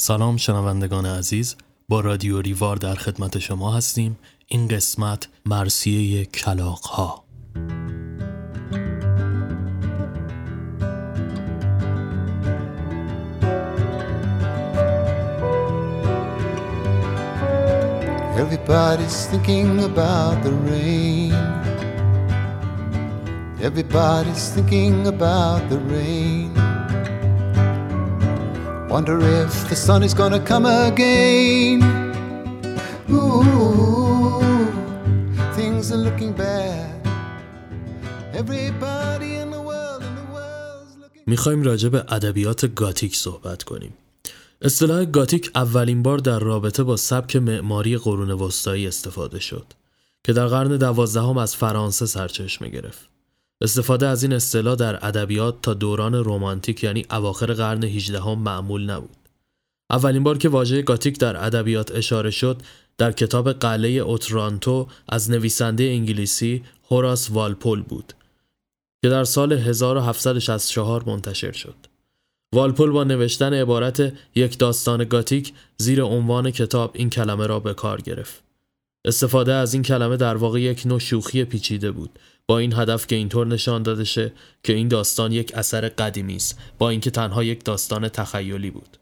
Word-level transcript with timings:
سلام 0.00 0.36
شنوندگان 0.36 1.06
عزیز 1.06 1.56
با 1.88 2.00
رادیو 2.00 2.40
ریوار 2.40 2.76
در 2.76 2.94
خدمت 2.94 3.38
شما 3.38 3.76
هستیم 3.76 4.18
این 4.46 4.68
قسمت 4.68 5.28
مرسیه 5.46 6.24
کلاق 6.24 6.80
ها 6.84 7.24
Everybody's 18.42 19.26
thinking 19.30 19.72
about 19.90 20.36
the 20.44 20.54
rain. 20.70 21.32
Everybody's 23.68 24.44
thinking 24.54 25.08
about 25.14 25.62
the 25.70 25.78
rain. 25.92 26.67
Wonder 28.90 29.18
if 29.42 29.68
the 29.68 29.76
sun 29.76 30.02
is 30.02 30.14
gonna 30.14 30.42
come 30.52 30.64
again. 30.64 31.78
Ooh, 33.10 34.66
things 35.58 35.92
are 35.92 36.02
looking 36.08 36.32
bad. 36.32 36.96
Everybody 38.42 39.30
in 39.42 39.48
the 39.56 39.62
world, 39.70 40.02
in 40.08 40.14
the 40.20 40.26
world's 40.36 40.94
looking 41.02 41.22
می‌خوایم 41.26 41.62
راجع 41.62 41.88
به 41.88 42.04
ادبیات 42.08 42.74
گاتیک 42.74 43.16
صحبت 43.16 43.62
کنیم. 43.62 43.94
اصطلاح 44.62 45.04
گاتیک 45.04 45.50
اولین 45.54 46.02
بار 46.02 46.18
در 46.18 46.38
رابطه 46.38 46.82
با 46.82 46.96
سبک 46.96 47.36
معماری 47.36 47.96
قرون 47.96 48.30
وسطایی 48.30 48.86
استفاده 48.86 49.40
شد 49.40 49.66
که 50.24 50.32
در 50.32 50.46
قرن 50.46 50.76
دوازدهم 50.76 51.38
از 51.38 51.56
فرانسه 51.56 52.06
سرچشمه 52.06 52.68
گرفت. 52.68 53.08
استفاده 53.60 54.06
از 54.06 54.22
این 54.22 54.32
اصطلاح 54.32 54.74
در 54.74 55.06
ادبیات 55.06 55.62
تا 55.62 55.74
دوران 55.74 56.14
رومانتیک 56.14 56.84
یعنی 56.84 57.06
اواخر 57.10 57.52
قرن 57.52 57.84
18 57.84 58.20
هم 58.20 58.38
معمول 58.38 58.90
نبود. 58.90 59.16
اولین 59.90 60.22
بار 60.22 60.38
که 60.38 60.48
واژه 60.48 60.82
گاتیک 60.82 61.18
در 61.18 61.44
ادبیات 61.44 61.90
اشاره 61.94 62.30
شد 62.30 62.62
در 62.98 63.12
کتاب 63.12 63.52
قلعه 63.52 63.90
اوترانتو 63.90 64.88
از 65.08 65.30
نویسنده 65.30 65.84
انگلیسی 65.84 66.64
هوراس 66.90 67.30
والپول 67.30 67.82
بود 67.82 68.12
که 69.02 69.08
در 69.08 69.24
سال 69.24 69.52
1764 69.52 71.04
منتشر 71.06 71.52
شد. 71.52 71.76
والپول 72.54 72.90
با 72.90 73.04
نوشتن 73.04 73.54
عبارت 73.54 74.12
یک 74.34 74.58
داستان 74.58 75.04
گاتیک 75.04 75.52
زیر 75.78 76.02
عنوان 76.02 76.50
کتاب 76.50 76.90
این 76.94 77.10
کلمه 77.10 77.46
را 77.46 77.60
به 77.60 77.74
کار 77.74 78.00
گرفت. 78.00 78.42
استفاده 79.04 79.54
از 79.54 79.74
این 79.74 79.82
کلمه 79.82 80.16
در 80.16 80.36
واقع 80.36 80.60
یک 80.60 80.86
نوع 80.86 80.98
شوخی 80.98 81.44
پیچیده 81.44 81.90
بود 81.90 82.18
با 82.48 82.58
این 82.58 82.72
هدف 82.72 83.06
که 83.06 83.16
اینطور 83.16 83.46
نشان 83.46 83.82
داده 83.82 84.04
شه 84.04 84.32
که 84.62 84.72
این 84.72 84.88
داستان 84.88 85.32
یک 85.32 85.52
اثر 85.54 85.88
قدیمی 85.88 86.36
است 86.36 86.58
با 86.78 86.90
اینکه 86.90 87.10
تنها 87.10 87.44
یک 87.44 87.64
داستان 87.64 88.08
تخیلی 88.08 88.70
بود 88.70 88.98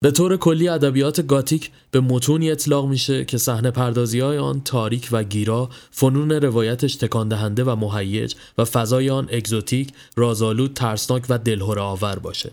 به 0.00 0.10
طور 0.10 0.36
کلی 0.36 0.68
ادبیات 0.68 1.26
گاتیک 1.26 1.70
به 1.90 2.00
متونی 2.00 2.50
اطلاق 2.50 2.88
میشه 2.88 3.24
که 3.24 3.38
صحنه 3.38 3.70
پردازی 3.70 4.20
های 4.20 4.38
آن 4.38 4.60
تاریک 4.60 5.08
و 5.12 5.22
گیرا، 5.22 5.70
فنون 5.90 6.30
روایتش 6.32 6.96
تکان 6.96 7.28
دهنده 7.28 7.64
و 7.64 7.76
مهیج 7.76 8.34
و 8.58 8.64
فضای 8.64 9.10
آن 9.10 9.28
اگزوتیک، 9.32 9.92
رازآلود، 10.16 10.74
ترسناک 10.74 11.26
و 11.28 11.38
دلهره 11.38 11.80
آور 11.80 12.18
باشه. 12.18 12.52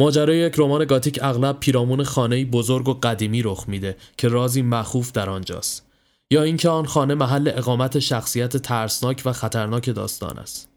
ماجرای 0.00 0.38
یک 0.38 0.54
رمان 0.58 0.84
گاتیک 0.84 1.18
اغلب 1.22 1.60
پیرامون 1.60 2.04
خانه 2.04 2.44
بزرگ 2.44 2.88
و 2.88 2.94
قدیمی 2.94 3.42
رخ 3.42 3.64
میده 3.68 3.96
که 4.16 4.28
رازی 4.28 4.62
مخوف 4.62 5.12
در 5.12 5.30
آنجاست. 5.30 5.89
یا 6.30 6.42
اینکه 6.42 6.68
آن 6.68 6.86
خانه 6.86 7.14
محل 7.14 7.50
اقامت 7.54 7.98
شخصیت 7.98 8.56
ترسناک 8.56 9.22
و 9.24 9.32
خطرناک 9.32 9.90
داستان 9.90 10.38
است. 10.38 10.68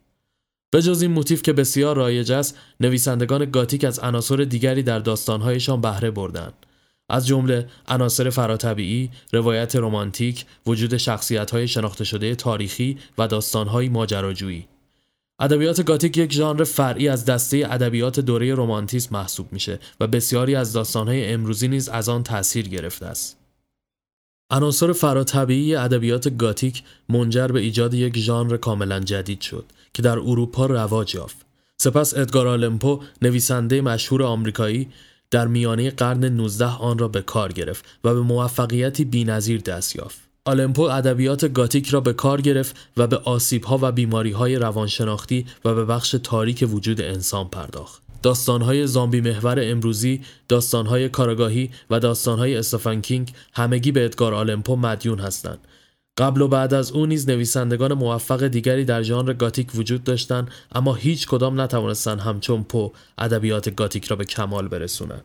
به 0.71 0.81
جز 0.81 1.01
این 1.01 1.11
موتیف 1.11 1.41
که 1.41 1.53
بسیار 1.53 1.95
رایج 1.95 2.31
است، 2.31 2.57
نویسندگان 2.79 3.51
گاتیک 3.51 3.83
از 3.83 3.99
عناصر 3.99 4.35
دیگری 4.35 4.83
در 4.83 4.99
داستانهایشان 4.99 5.81
بهره 5.81 6.11
بردند. 6.11 6.53
از 7.09 7.27
جمله 7.27 7.67
عناصر 7.87 8.29
فراتبیعی، 8.29 9.09
روایت 9.33 9.75
رمانتیک، 9.75 10.45
وجود 10.65 10.97
شخصیت‌های 10.97 11.67
شناخته 11.67 12.03
شده 12.03 12.35
تاریخی 12.35 12.97
و 13.17 13.27
داستان‌های 13.27 13.89
ماجراجویی. 13.89 14.67
ادبیات 15.39 15.85
گاتیک 15.85 16.17
یک 16.17 16.33
ژانر 16.33 16.63
فرعی 16.63 17.09
از 17.09 17.25
دسته 17.25 17.67
ادبیات 17.69 18.19
دوره 18.19 18.55
رمانتیسم 18.55 19.15
محسوب 19.15 19.53
میشه 19.53 19.79
و 19.99 20.07
بسیاری 20.07 20.55
از 20.55 20.73
داستان‌های 20.73 21.33
امروزی 21.33 21.67
نیز 21.67 21.89
از 21.89 22.09
آن 22.09 22.23
تأثیر 22.23 22.67
گرفته 22.67 23.05
است. 23.05 23.42
عناصر 24.51 24.93
فراتبیعی 24.93 25.75
ادبیات 25.75 26.37
گاتیک 26.37 26.83
منجر 27.09 27.47
به 27.47 27.59
ایجاد 27.59 27.93
یک 27.93 28.17
ژانر 28.17 28.57
کاملا 28.57 28.99
جدید 28.99 29.41
شد 29.41 29.65
که 29.93 30.01
در 30.01 30.19
اروپا 30.19 30.65
رواج 30.65 31.15
یافت. 31.15 31.37
سپس 31.77 32.17
ادگار 32.17 32.47
آلمپو 32.47 32.99
نویسنده 33.21 33.81
مشهور 33.81 34.23
آمریکایی 34.23 34.87
در 35.31 35.47
میانه 35.47 35.89
قرن 35.89 36.25
19 36.25 36.65
آن 36.65 36.97
را 36.97 37.07
به 37.07 37.21
کار 37.21 37.51
گرفت 37.53 37.85
و 38.03 38.13
به 38.13 38.21
موفقیتی 38.21 39.05
بینظیر 39.05 39.61
دست 39.61 39.95
یافت. 39.95 40.19
آلمپو 40.45 40.81
ادبیات 40.81 41.53
گاتیک 41.53 41.87
را 41.87 41.99
به 41.99 42.13
کار 42.13 42.41
گرفت 42.41 42.75
و 42.97 43.07
به 43.07 43.17
آسیبها 43.17 43.79
و 43.81 43.91
بیماریهای 43.91 44.55
روانشناختی 44.55 45.45
و 45.65 45.75
به 45.75 45.85
بخش 45.85 46.15
تاریک 46.23 46.65
وجود 46.71 47.01
انسان 47.01 47.47
پرداخت. 47.47 48.02
داستانهای 48.23 48.87
زامبی 48.87 49.21
محور 49.21 49.59
امروزی، 49.61 50.21
داستانهای 50.47 51.09
کارگاهی 51.09 51.69
و 51.89 51.99
داستانهای 51.99 52.57
استفان 52.57 53.01
کینگ 53.01 53.33
همگی 53.53 53.91
به 53.91 54.05
ادگار 54.05 54.33
آلمپو 54.33 54.75
مدیون 54.75 55.19
هستند. 55.19 55.59
قبل 56.17 56.41
و 56.41 56.47
بعد 56.47 56.73
از 56.73 56.91
او 56.91 57.05
نیز 57.05 57.29
نویسندگان 57.29 57.93
موفق 57.93 58.47
دیگری 58.47 58.85
در 58.85 59.03
ژانر 59.03 59.33
گاتیک 59.33 59.75
وجود 59.75 60.03
داشتند 60.03 60.51
اما 60.75 60.93
هیچ 60.93 61.27
کدام 61.27 61.61
نتوانستند 61.61 62.19
همچون 62.19 62.63
پو 62.63 62.91
ادبیات 63.17 63.75
گاتیک 63.75 64.05
را 64.05 64.15
به 64.15 64.25
کمال 64.25 64.67
برسونند. 64.67 65.23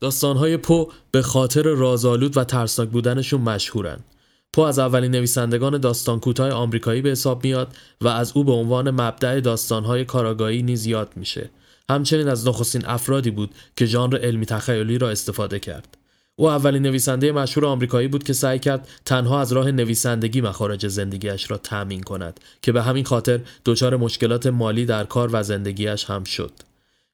داستانهای 0.00 0.56
پو 0.56 0.92
به 1.10 1.22
خاطر 1.22 1.62
رازآلود 1.62 2.36
و 2.36 2.44
ترسناک 2.44 2.88
بودنشون 2.88 3.40
مشهورند. 3.40 4.04
پو 4.52 4.62
از 4.62 4.78
اولین 4.78 5.10
نویسندگان 5.10 5.78
داستان 5.78 6.20
کوتاه 6.20 6.50
آمریکایی 6.50 7.02
به 7.02 7.10
حساب 7.10 7.44
میاد 7.44 7.76
و 8.00 8.08
از 8.08 8.32
او 8.34 8.44
به 8.44 8.52
عنوان 8.52 8.90
مبدع 8.90 9.40
داستانهای 9.40 10.04
کاراگاهی 10.04 10.62
نیز 10.62 10.86
یاد 10.86 11.12
میشه. 11.16 11.50
همچنین 11.90 12.28
از 12.28 12.48
نخستین 12.48 12.86
افرادی 12.86 13.30
بود 13.30 13.54
که 13.76 13.86
ژانر 13.86 14.16
علمی 14.16 14.46
تخیلی 14.46 14.98
را 14.98 15.10
استفاده 15.10 15.58
کرد. 15.58 15.98
او 16.38 16.48
اولین 16.48 16.82
نویسنده 16.82 17.32
مشهور 17.32 17.66
آمریکایی 17.66 18.08
بود 18.08 18.24
که 18.24 18.32
سعی 18.32 18.58
کرد 18.58 18.88
تنها 19.04 19.40
از 19.40 19.52
راه 19.52 19.70
نویسندگی 19.70 20.40
مخارج 20.40 20.88
زندگیش 20.88 21.50
را 21.50 21.58
تأمین 21.58 22.02
کند 22.02 22.40
که 22.62 22.72
به 22.72 22.82
همین 22.82 23.04
خاطر 23.04 23.40
دچار 23.64 23.96
مشکلات 23.96 24.46
مالی 24.46 24.86
در 24.86 25.04
کار 25.04 25.30
و 25.32 25.42
زندگیش 25.42 26.04
هم 26.04 26.24
شد. 26.24 26.52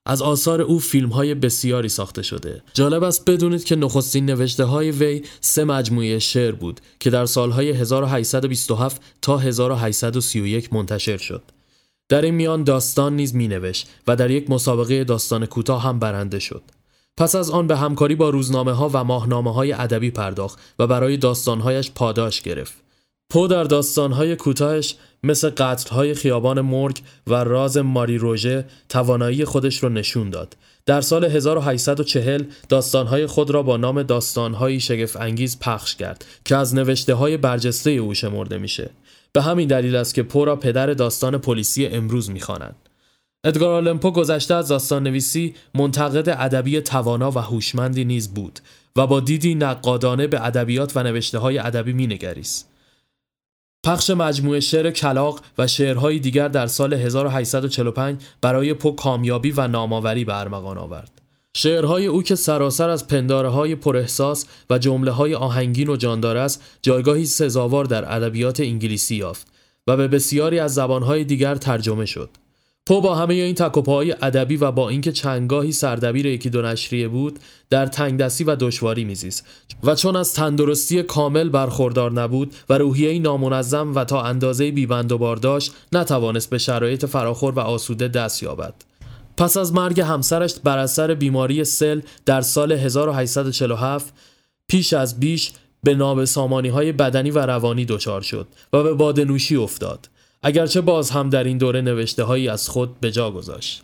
از 0.06 0.22
آثار 0.22 0.62
او 0.62 0.78
فیلم 0.78 1.08
های 1.08 1.34
بسیاری 1.34 1.88
ساخته 1.88 2.22
شده. 2.22 2.62
جالب 2.74 3.02
است 3.02 3.30
بدونید 3.30 3.64
که 3.64 3.76
نخستین 3.76 4.26
نوشته 4.26 4.64
های 4.64 4.90
وی 4.90 5.22
سه 5.40 5.64
مجموعه 5.64 6.18
شعر 6.18 6.52
بود 6.52 6.80
که 7.00 7.10
در 7.10 7.26
سالهای 7.26 7.70
1827 7.70 9.02
تا 9.22 9.38
1831 9.38 10.72
منتشر 10.72 11.16
شد. 11.16 11.42
در 12.12 12.22
این 12.22 12.34
میان 12.34 12.64
داستان 12.64 13.16
نیز 13.16 13.34
مینوشت 13.34 13.88
و 14.06 14.16
در 14.16 14.30
یک 14.30 14.50
مسابقه 14.50 15.04
داستان 15.04 15.46
کوتاه 15.46 15.82
هم 15.82 15.98
برنده 15.98 16.38
شد. 16.38 16.62
پس 17.16 17.34
از 17.34 17.50
آن 17.50 17.66
به 17.66 17.76
همکاری 17.76 18.14
با 18.14 18.30
روزنامه 18.30 18.72
ها 18.72 18.90
و 18.92 19.04
ماهنامه 19.04 19.52
های 19.52 19.72
ادبی 19.72 20.10
پرداخت 20.10 20.58
و 20.78 20.86
برای 20.86 21.16
داستانهایش 21.16 21.90
پاداش 21.90 22.42
گرفت. 22.42 22.74
پو 23.30 23.46
در 23.46 23.64
داستانهای 23.64 24.36
کوتاهش 24.36 24.96
مثل 25.22 25.50
قتلهای 25.50 26.14
خیابان 26.14 26.60
مرگ 26.60 27.00
و 27.26 27.34
راز 27.34 27.76
ماری 27.76 28.18
روژه 28.18 28.64
توانایی 28.88 29.44
خودش 29.44 29.82
را 29.82 29.88
نشون 29.88 30.30
داد. 30.30 30.56
در 30.86 31.00
سال 31.00 31.24
1840 31.24 32.44
داستانهای 32.68 33.26
خود 33.26 33.50
را 33.50 33.62
با 33.62 33.76
نام 33.76 34.02
داستانهایی 34.02 34.80
شگفت 34.80 35.16
انگیز 35.16 35.58
پخش 35.58 35.96
کرد 35.96 36.24
که 36.44 36.56
از 36.56 36.74
نوشته 36.74 37.14
های 37.14 37.36
برجسته 37.36 37.90
او 37.90 38.14
شمرده 38.14 38.58
میشه. 38.58 38.90
به 39.32 39.42
همین 39.42 39.68
دلیل 39.68 39.96
است 39.96 40.14
که 40.14 40.22
پو 40.22 40.44
را 40.44 40.56
پدر 40.56 40.86
داستان 40.86 41.38
پلیسی 41.38 41.86
امروز 41.86 42.30
می‌خوانند. 42.30 42.88
ادگار 43.44 43.74
آلمپو 43.74 44.10
گذشته 44.10 44.54
از 44.54 44.68
داستان 44.68 45.02
نویسی 45.02 45.54
منتقد 45.74 46.28
ادبی 46.28 46.80
توانا 46.80 47.30
و 47.30 47.38
هوشمندی 47.38 48.04
نیز 48.04 48.34
بود 48.34 48.60
و 48.96 49.06
با 49.06 49.20
دیدی 49.20 49.54
نقادانه 49.54 50.26
به 50.26 50.46
ادبیات 50.46 50.96
و 50.96 51.02
نوشته 51.02 51.38
های 51.38 51.58
ادبی 51.58 51.92
مینگریست. 51.92 52.68
پخش 53.84 54.10
مجموعه 54.10 54.60
شعر 54.60 54.90
کلاق 54.90 55.40
و 55.58 55.66
شعرهای 55.66 56.18
دیگر 56.18 56.48
در 56.48 56.66
سال 56.66 56.94
1845 56.94 58.22
برای 58.40 58.74
پو 58.74 58.92
کامیابی 58.92 59.50
و 59.50 59.68
نامآوری 59.68 60.24
به 60.24 60.40
ارمغان 60.40 60.78
آورد. 60.78 61.21
شعرهای 61.54 62.06
او 62.06 62.22
که 62.22 62.34
سراسر 62.34 62.88
از 62.88 63.06
پنداره 63.06 63.48
های 63.48 63.74
پراحساس 63.74 64.46
و 64.70 64.78
جمله 64.78 65.10
های 65.10 65.34
آهنگین 65.34 65.88
و 65.88 65.96
جاندار 65.96 66.36
است 66.36 66.62
جایگاهی 66.82 67.26
سزاوار 67.26 67.84
در 67.84 68.16
ادبیات 68.16 68.60
انگلیسی 68.60 69.16
یافت 69.16 69.46
و 69.86 69.96
به 69.96 70.08
بسیاری 70.08 70.58
از 70.58 70.74
زبانهای 70.74 71.24
دیگر 71.24 71.54
ترجمه 71.54 72.06
شد. 72.06 72.30
پو 72.86 73.00
با 73.00 73.14
همه 73.14 73.34
این 73.34 73.54
تکوپاهای 73.54 74.12
ادبی 74.22 74.56
و 74.56 74.72
با 74.72 74.88
اینکه 74.88 75.12
چنگاهی 75.12 75.72
سردبیر 75.72 76.26
یکی 76.26 76.50
دو 76.50 76.62
نشریه 76.62 77.08
بود 77.08 77.38
در 77.70 77.86
تنگدستی 77.86 78.44
و 78.44 78.56
دشواری 78.56 79.04
میزیست 79.04 79.46
و 79.84 79.94
چون 79.94 80.16
از 80.16 80.34
تندرستی 80.34 81.02
کامل 81.02 81.48
برخوردار 81.48 82.12
نبود 82.12 82.54
و 82.68 82.78
روحیه 82.78 83.18
نامنظم 83.18 83.94
و 83.94 84.04
تا 84.04 84.22
اندازه 84.22 84.70
بیبند 84.70 85.12
و 85.12 85.18
بارداشت 85.18 85.72
نتوانست 85.92 86.50
به 86.50 86.58
شرایط 86.58 87.06
فراخور 87.06 87.54
و 87.54 87.60
آسوده 87.60 88.08
دست 88.08 88.42
یابد 88.42 88.74
پس 89.42 89.56
از 89.56 89.72
مرگ 89.74 90.00
همسرش 90.00 90.54
بر 90.64 90.78
اثر 90.78 91.14
بیماری 91.14 91.64
سل 91.64 92.00
در 92.26 92.40
سال 92.40 92.72
1847 92.72 94.14
پیش 94.68 94.92
از 94.92 95.20
بیش 95.20 95.52
به 95.82 95.94
نابسامانی 95.94 96.68
های 96.68 96.92
بدنی 96.92 97.30
و 97.30 97.38
روانی 97.38 97.84
دچار 97.84 98.20
شد 98.20 98.46
و 98.72 98.82
به 98.82 98.94
بادنوشی 98.94 99.56
افتاد. 99.56 100.08
اگرچه 100.42 100.80
باز 100.80 101.10
هم 101.10 101.30
در 101.30 101.44
این 101.44 101.58
دوره 101.58 101.80
نوشته 101.80 102.22
هایی 102.22 102.48
از 102.48 102.68
خود 102.68 103.00
به 103.00 103.10
جا 103.10 103.30
گذاشت. 103.30 103.82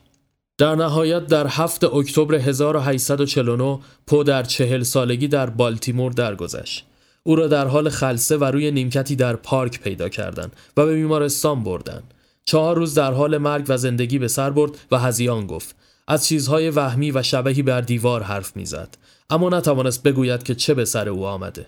در 0.58 0.74
نهایت 0.74 1.26
در 1.26 1.46
7 1.46 1.84
اکتبر 1.84 2.34
1849 2.34 3.78
پو 4.06 4.24
در 4.24 4.42
چهل 4.42 4.82
سالگی 4.82 5.28
در 5.28 5.50
بالتیمور 5.50 6.12
درگذشت. 6.12 6.84
او 7.22 7.36
را 7.36 7.46
در 7.46 7.66
حال 7.66 7.88
خلسه 7.88 8.36
و 8.36 8.44
روی 8.44 8.70
نیمکتی 8.70 9.16
در 9.16 9.36
پارک 9.36 9.80
پیدا 9.80 10.08
کردند 10.08 10.56
و 10.76 10.86
به 10.86 10.94
بیمارستان 10.94 11.64
بردند. 11.64 12.14
چهار 12.48 12.76
روز 12.76 12.94
در 12.94 13.12
حال 13.12 13.38
مرگ 13.38 13.64
و 13.68 13.76
زندگی 13.76 14.18
به 14.18 14.28
سر 14.28 14.50
برد 14.50 14.70
و 14.90 14.98
هزیان 14.98 15.46
گفت. 15.46 15.76
از 16.08 16.26
چیزهای 16.26 16.70
وهمی 16.70 17.10
و 17.10 17.22
شبهی 17.22 17.62
بر 17.62 17.80
دیوار 17.80 18.22
حرف 18.22 18.56
می‌زد. 18.56 18.98
اما 19.30 19.48
نتوانست 19.48 20.02
بگوید 20.02 20.42
که 20.42 20.54
چه 20.54 20.74
به 20.74 20.84
سر 20.84 21.08
او 21.08 21.26
آمده. 21.26 21.66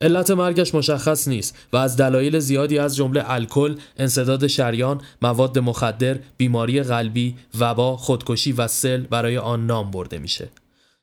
علت 0.00 0.30
مرگش 0.30 0.74
مشخص 0.74 1.28
نیست 1.28 1.58
و 1.72 1.76
از 1.76 1.96
دلایل 1.96 2.38
زیادی 2.38 2.78
از 2.78 2.96
جمله 2.96 3.24
الکل، 3.26 3.76
انصداد 3.96 4.46
شریان، 4.46 5.00
مواد 5.22 5.58
مخدر، 5.58 6.18
بیماری 6.36 6.82
قلبی، 6.82 7.36
وبا، 7.58 7.96
خودکشی 7.96 8.52
و 8.52 8.68
سل 8.68 9.00
برای 9.00 9.38
آن 9.38 9.66
نام 9.66 9.90
برده 9.90 10.18
میشه. 10.18 10.48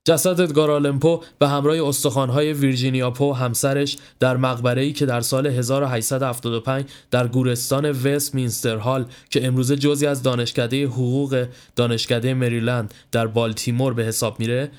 جسد 0.06 0.42
ادگار 0.42 0.72
آلمپو 0.72 1.24
به 1.40 1.48
همراه 1.48 1.88
استخوان‌های 1.88 2.54
ویرجینیا 2.54 3.12
پو 3.12 3.34
همسرش 3.34 3.98
در 4.20 4.38
مقبره‌ای 4.38 4.94
که 4.94 5.06
در 5.06 5.22
سال 5.22 5.48
1875 5.48 6.86
در 7.12 7.28
گورستان 7.28 7.92
وست 7.92 8.36
مینستر 8.36 8.78
هال 8.78 9.06
که 9.30 9.48
امروزه 9.48 9.76
جزی 9.76 10.08
از 10.08 10.24
دانشکده 10.24 10.86
حقوق 10.86 11.48
دانشکده 11.76 12.34
مریلند 12.34 12.94
در 13.12 13.28
بالتیمور 13.28 13.94
به 13.94 14.04
حساب 14.04 14.40
میره 14.40 14.72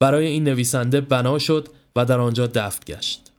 برای 0.00 0.26
این 0.26 0.44
نویسنده 0.44 1.00
بنا 1.00 1.38
شد 1.38 1.68
و 1.96 2.04
در 2.04 2.20
آنجا 2.20 2.46
دفن 2.46 2.80
گشت. 2.86 3.30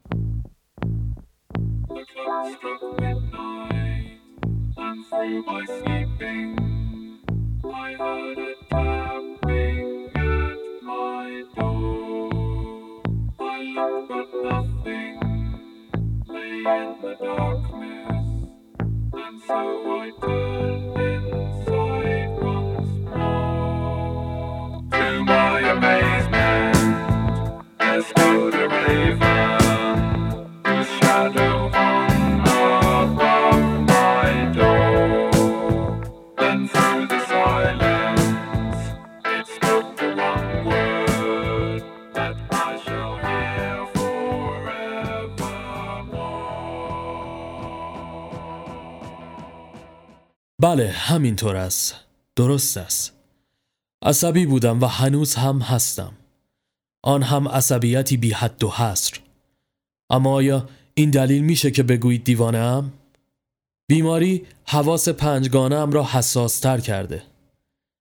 بله 16.65 17.64
همینطور 51.35 51.55
است. 51.55 51.95
درست 52.35 52.77
است. 52.77 53.13
عصبی 54.05 54.45
بودم 54.45 54.81
و 54.81 54.85
هنوز 54.85 55.35
هم 55.35 55.59
هستم. 55.59 56.13
آن 57.03 57.23
هم 57.23 57.47
عصبیتی 57.47 58.17
بی 58.17 58.31
حد 58.31 58.63
و 58.63 58.69
حصر. 58.69 59.19
اما 60.09 60.33
آیا 60.33 60.69
این 60.93 61.11
دلیل 61.11 61.43
میشه 61.43 61.71
که 61.71 61.83
بگویید 61.83 62.23
دیوانه 62.23 62.57
ام؟ 62.57 62.93
بیماری 63.87 64.45
حواس 64.65 65.09
پنجگانه 65.09 65.75
ام 65.75 65.91
را 65.91 66.03
حساس 66.03 66.59
تر 66.59 66.79
کرده. 66.79 67.23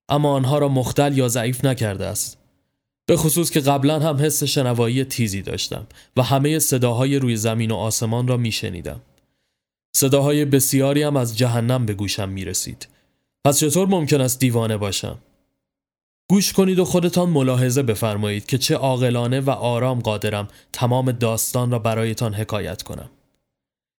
اما 0.08 0.32
آنها 0.32 0.58
را 0.58 0.68
مختل 0.68 1.18
یا 1.18 1.28
ضعیف 1.28 1.64
نکرده 1.64 2.06
است. 2.06 2.38
به 3.06 3.16
خصوص 3.16 3.50
که 3.50 3.60
قبلا 3.60 4.00
هم 4.00 4.16
حس 4.16 4.44
شنوایی 4.44 5.04
تیزی 5.04 5.42
داشتم 5.42 5.86
و 6.16 6.22
همه 6.22 6.58
صداهای 6.58 7.16
روی 7.16 7.36
زمین 7.36 7.70
و 7.70 7.74
آسمان 7.74 8.28
را 8.28 8.36
میشنیدم. 8.36 9.00
صداهای 9.96 10.44
بسیاری 10.44 11.02
هم 11.02 11.16
از 11.16 11.38
جهنم 11.38 11.86
به 11.86 11.94
گوشم 11.94 12.28
می 12.28 12.44
رسید. 12.44 12.93
پس 13.44 13.58
چطور 13.58 13.88
ممکن 13.88 14.20
است 14.20 14.38
دیوانه 14.38 14.76
باشم؟ 14.76 15.18
گوش 16.30 16.52
کنید 16.52 16.78
و 16.78 16.84
خودتان 16.84 17.30
ملاحظه 17.30 17.82
بفرمایید 17.82 18.46
که 18.46 18.58
چه 18.58 18.74
عاقلانه 18.74 19.40
و 19.40 19.50
آرام 19.50 20.00
قادرم 20.00 20.48
تمام 20.72 21.12
داستان 21.12 21.70
را 21.70 21.78
برایتان 21.78 22.34
حکایت 22.34 22.82
کنم. 22.82 23.10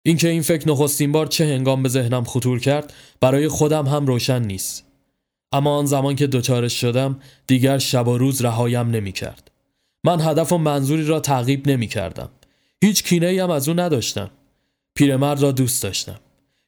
اینکه 0.07 0.29
این 0.29 0.43
فکر 0.43 0.69
نخستین 0.69 1.13
بار 1.13 1.27
چه 1.27 1.45
هنگام 1.45 1.83
به 1.83 1.89
ذهنم 1.89 2.25
خطور 2.25 2.61
کرد 2.61 2.93
برای 3.21 3.49
خودم 3.49 3.87
هم 3.87 4.07
روشن 4.07 4.43
نیست. 4.43 4.85
اما 5.53 5.77
آن 5.77 5.87
زمان 5.87 6.17
که 6.17 6.27
دوچارش 6.27 6.81
شدم 6.81 7.21
دیگر 7.47 7.79
شب 7.79 8.09
و 8.09 8.19
روز 8.19 8.43
رهایم 8.43 8.91
نمی 8.91 9.13
کرد. 9.13 9.51
من 10.05 10.21
هدف 10.21 10.53
و 10.53 10.59
منظوری 10.59 11.05
را 11.05 11.21
تعقیب 11.21 11.69
نمی 11.69 11.87
کردم. 11.87 12.31
هیچ 12.85 13.05
کینه 13.05 13.43
هم 13.43 13.51
از 13.51 13.69
او 13.69 13.81
نداشتم. 13.81 14.31
پیرمرد 14.95 15.43
را 15.43 15.53
دوست 15.53 15.83
داشتم. 15.83 16.21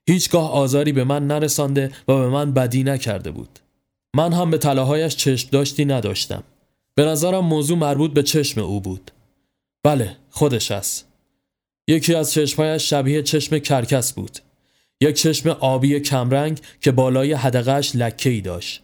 هیچگاه 0.09 0.53
آزاری 0.53 0.93
به 0.93 1.05
من 1.05 1.27
نرسانده 1.27 1.91
و 2.09 2.15
به 2.15 2.29
من 2.29 2.53
بدی 2.53 2.85
نکرده 2.85 3.31
بود. 3.31 3.59
من 4.17 4.33
هم 4.33 4.51
به 4.51 4.59
طلاهایش 4.59 5.17
چشم 5.17 5.49
داشتی 5.53 5.85
نداشتم. 5.85 6.45
به 6.95 7.05
نظرم 7.05 7.45
موضوع 7.45 7.79
مربوط 7.79 8.13
به 8.13 8.23
چشم 8.23 8.61
او 8.61 8.81
بود. 8.81 9.11
بله، 9.85 10.17
خودش 10.31 10.71
است. 10.71 11.09
یکی 11.89 12.15
از 12.15 12.33
چشمهایش 12.33 12.91
شبیه 12.91 13.23
چشم 13.23 13.59
کرکس 13.59 14.13
بود. 14.13 14.39
یک 15.01 15.17
چشم 15.17 15.49
آبی 15.51 16.01
کمرنگ 16.01 16.61
که 16.81 16.93
بالای 16.93 17.33
حدقش 17.33 17.97
لکه 17.97 18.31
ای 18.31 18.41
داشت. 18.41 18.83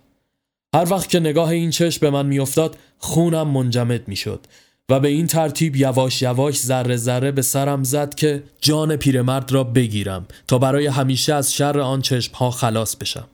هر 0.74 0.92
وقت 0.92 1.08
که 1.08 1.20
نگاه 1.20 1.48
این 1.48 1.70
چشم 1.70 2.00
به 2.00 2.10
من 2.10 2.26
میافتاد 2.26 2.76
خونم 2.98 3.48
منجمد 3.48 4.08
می‌شد 4.08 4.46
و 4.92 5.00
به 5.00 5.08
این 5.08 5.26
ترتیب 5.26 5.76
یواش 5.76 6.22
یواش 6.22 6.58
ذره 6.58 6.96
ذره 6.96 7.32
به 7.32 7.42
سرم 7.42 7.82
زد 7.82 8.14
که 8.14 8.42
جان 8.60 8.96
پیرمرد 8.96 9.52
را 9.52 9.64
بگیرم 9.64 10.26
تا 10.48 10.58
برای 10.58 10.86
همیشه 10.86 11.34
از 11.34 11.54
شر 11.54 11.80
آن 11.80 12.02
چشم 12.02 12.34
ها 12.34 12.50
خلاص 12.50 12.96
بشم. 12.96 13.24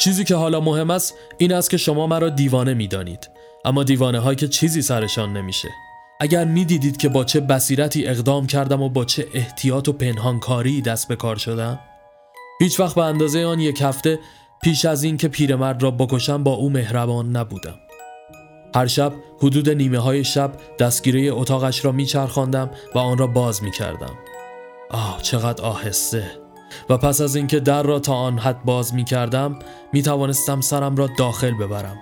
چیزی 0.00 0.24
که 0.24 0.34
حالا 0.34 0.60
مهم 0.60 0.90
است 0.90 1.14
این 1.38 1.52
است 1.52 1.70
که 1.70 1.76
شما 1.76 2.06
مرا 2.06 2.28
دیوانه 2.28 2.74
می‌دانید. 2.74 3.30
اما 3.64 3.84
دیوانه 3.84 4.18
هایی 4.18 4.36
که 4.36 4.48
چیزی 4.48 4.82
سرشان 4.82 5.32
نمیشه. 5.32 5.68
اگر 6.20 6.44
می‌دیدید 6.44 6.96
که 6.96 7.08
با 7.08 7.24
چه 7.24 7.40
بصیرتی 7.40 8.06
اقدام 8.06 8.46
کردم 8.46 8.82
و 8.82 8.88
با 8.88 9.04
چه 9.04 9.26
احتیاط 9.34 9.88
و 9.88 9.92
پنهانکاری 9.92 10.82
دست 10.82 11.08
به 11.08 11.16
کار 11.16 11.36
شدم 11.36 11.78
هیچ 12.60 12.80
وقت 12.80 12.94
به 12.94 13.04
اندازه 13.04 13.44
آن 13.44 13.60
یک 13.60 13.82
هفته 13.82 14.18
پیش 14.62 14.84
از 14.84 15.02
این 15.02 15.16
که 15.16 15.28
پیرمرد 15.28 15.82
را 15.82 15.90
بکشم 15.90 16.42
با 16.44 16.52
او 16.52 16.70
مهربان 16.70 17.36
نبودم. 17.36 17.87
هر 18.74 18.86
شب 18.86 19.12
حدود 19.38 19.70
نیمه 19.70 19.98
های 19.98 20.24
شب 20.24 20.52
دستگیره 20.78 21.32
اتاقش 21.32 21.84
را 21.84 21.92
میچرخاندم 21.92 22.70
و 22.94 22.98
آن 22.98 23.18
را 23.18 23.26
باز 23.26 23.62
می 23.62 23.70
کردم. 23.70 24.14
آه 24.90 25.22
چقدر 25.22 25.64
آهسته 25.64 26.30
و 26.90 26.96
پس 26.98 27.20
از 27.20 27.36
اینکه 27.36 27.60
در 27.60 27.82
را 27.82 27.98
تا 27.98 28.14
آن 28.14 28.38
حد 28.38 28.64
باز 28.64 28.94
می 28.94 29.04
کردم 29.04 29.58
می 29.92 30.02
توانستم 30.02 30.60
سرم 30.60 30.96
را 30.96 31.08
داخل 31.18 31.54
ببرم. 31.54 31.96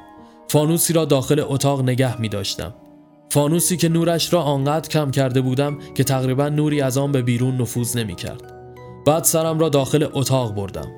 فانوسی 0.49 0.93
را 0.93 1.05
داخل 1.05 1.45
اتاق 1.49 1.83
نگه 1.83 2.21
می 2.21 2.29
داشتم. 2.29 2.75
فانوسی 3.31 3.77
که 3.77 3.89
نورش 3.89 4.33
را 4.33 4.43
آنقدر 4.43 4.89
کم 4.89 5.11
کرده 5.11 5.41
بودم 5.41 5.79
که 5.95 6.05
تقریبا 6.05 6.49
نوری 6.49 6.81
از 6.81 6.99
آن 6.99 7.13
به 7.13 7.23
بیرون 7.23 7.61
نفوذ 7.61 7.97
نمی 7.97 8.15
کرد. 8.15 8.53
بعد 9.07 9.25
سرم 9.25 9.59
را 9.59 9.69
داخل 9.69 10.09
اتاق 10.13 10.55
بردم. 10.55 10.89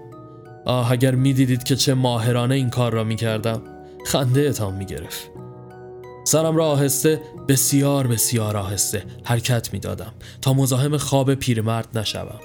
آه 0.66 0.92
اگر 0.92 1.14
می 1.14 1.32
دیدید 1.32 1.62
که 1.62 1.76
چه 1.76 1.94
ماهرانه 1.94 2.54
این 2.54 2.70
کار 2.70 2.92
را 2.92 3.04
می 3.04 3.16
کردم 3.16 3.62
خنده 4.06 4.40
اتان 4.40 4.74
می 4.74 4.86
گرفت. 4.86 5.30
سرم 6.28 6.56
را 6.56 6.66
آهسته 6.66 7.20
بسیار 7.48 8.06
بسیار 8.06 8.56
آهسته 8.56 9.04
حرکت 9.24 9.72
می 9.72 9.78
دادم 9.78 10.12
تا 10.42 10.52
مزاحم 10.52 10.96
خواب 10.96 11.34
پیرمرد 11.34 11.98
نشوم. 11.98 12.40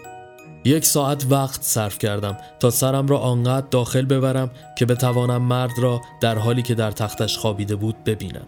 یک 0.65 0.85
ساعت 0.85 1.25
وقت 1.29 1.63
صرف 1.63 1.97
کردم 1.97 2.37
تا 2.59 2.69
سرم 2.69 3.07
را 3.07 3.17
آنقدر 3.17 3.67
داخل 3.71 4.05
ببرم 4.05 4.51
که 4.77 4.85
بتوانم 4.85 5.41
مرد 5.41 5.79
را 5.79 6.01
در 6.21 6.37
حالی 6.37 6.61
که 6.61 6.75
در 6.75 6.91
تختش 6.91 7.37
خوابیده 7.37 7.75
بود 7.75 8.03
ببینم. 8.03 8.47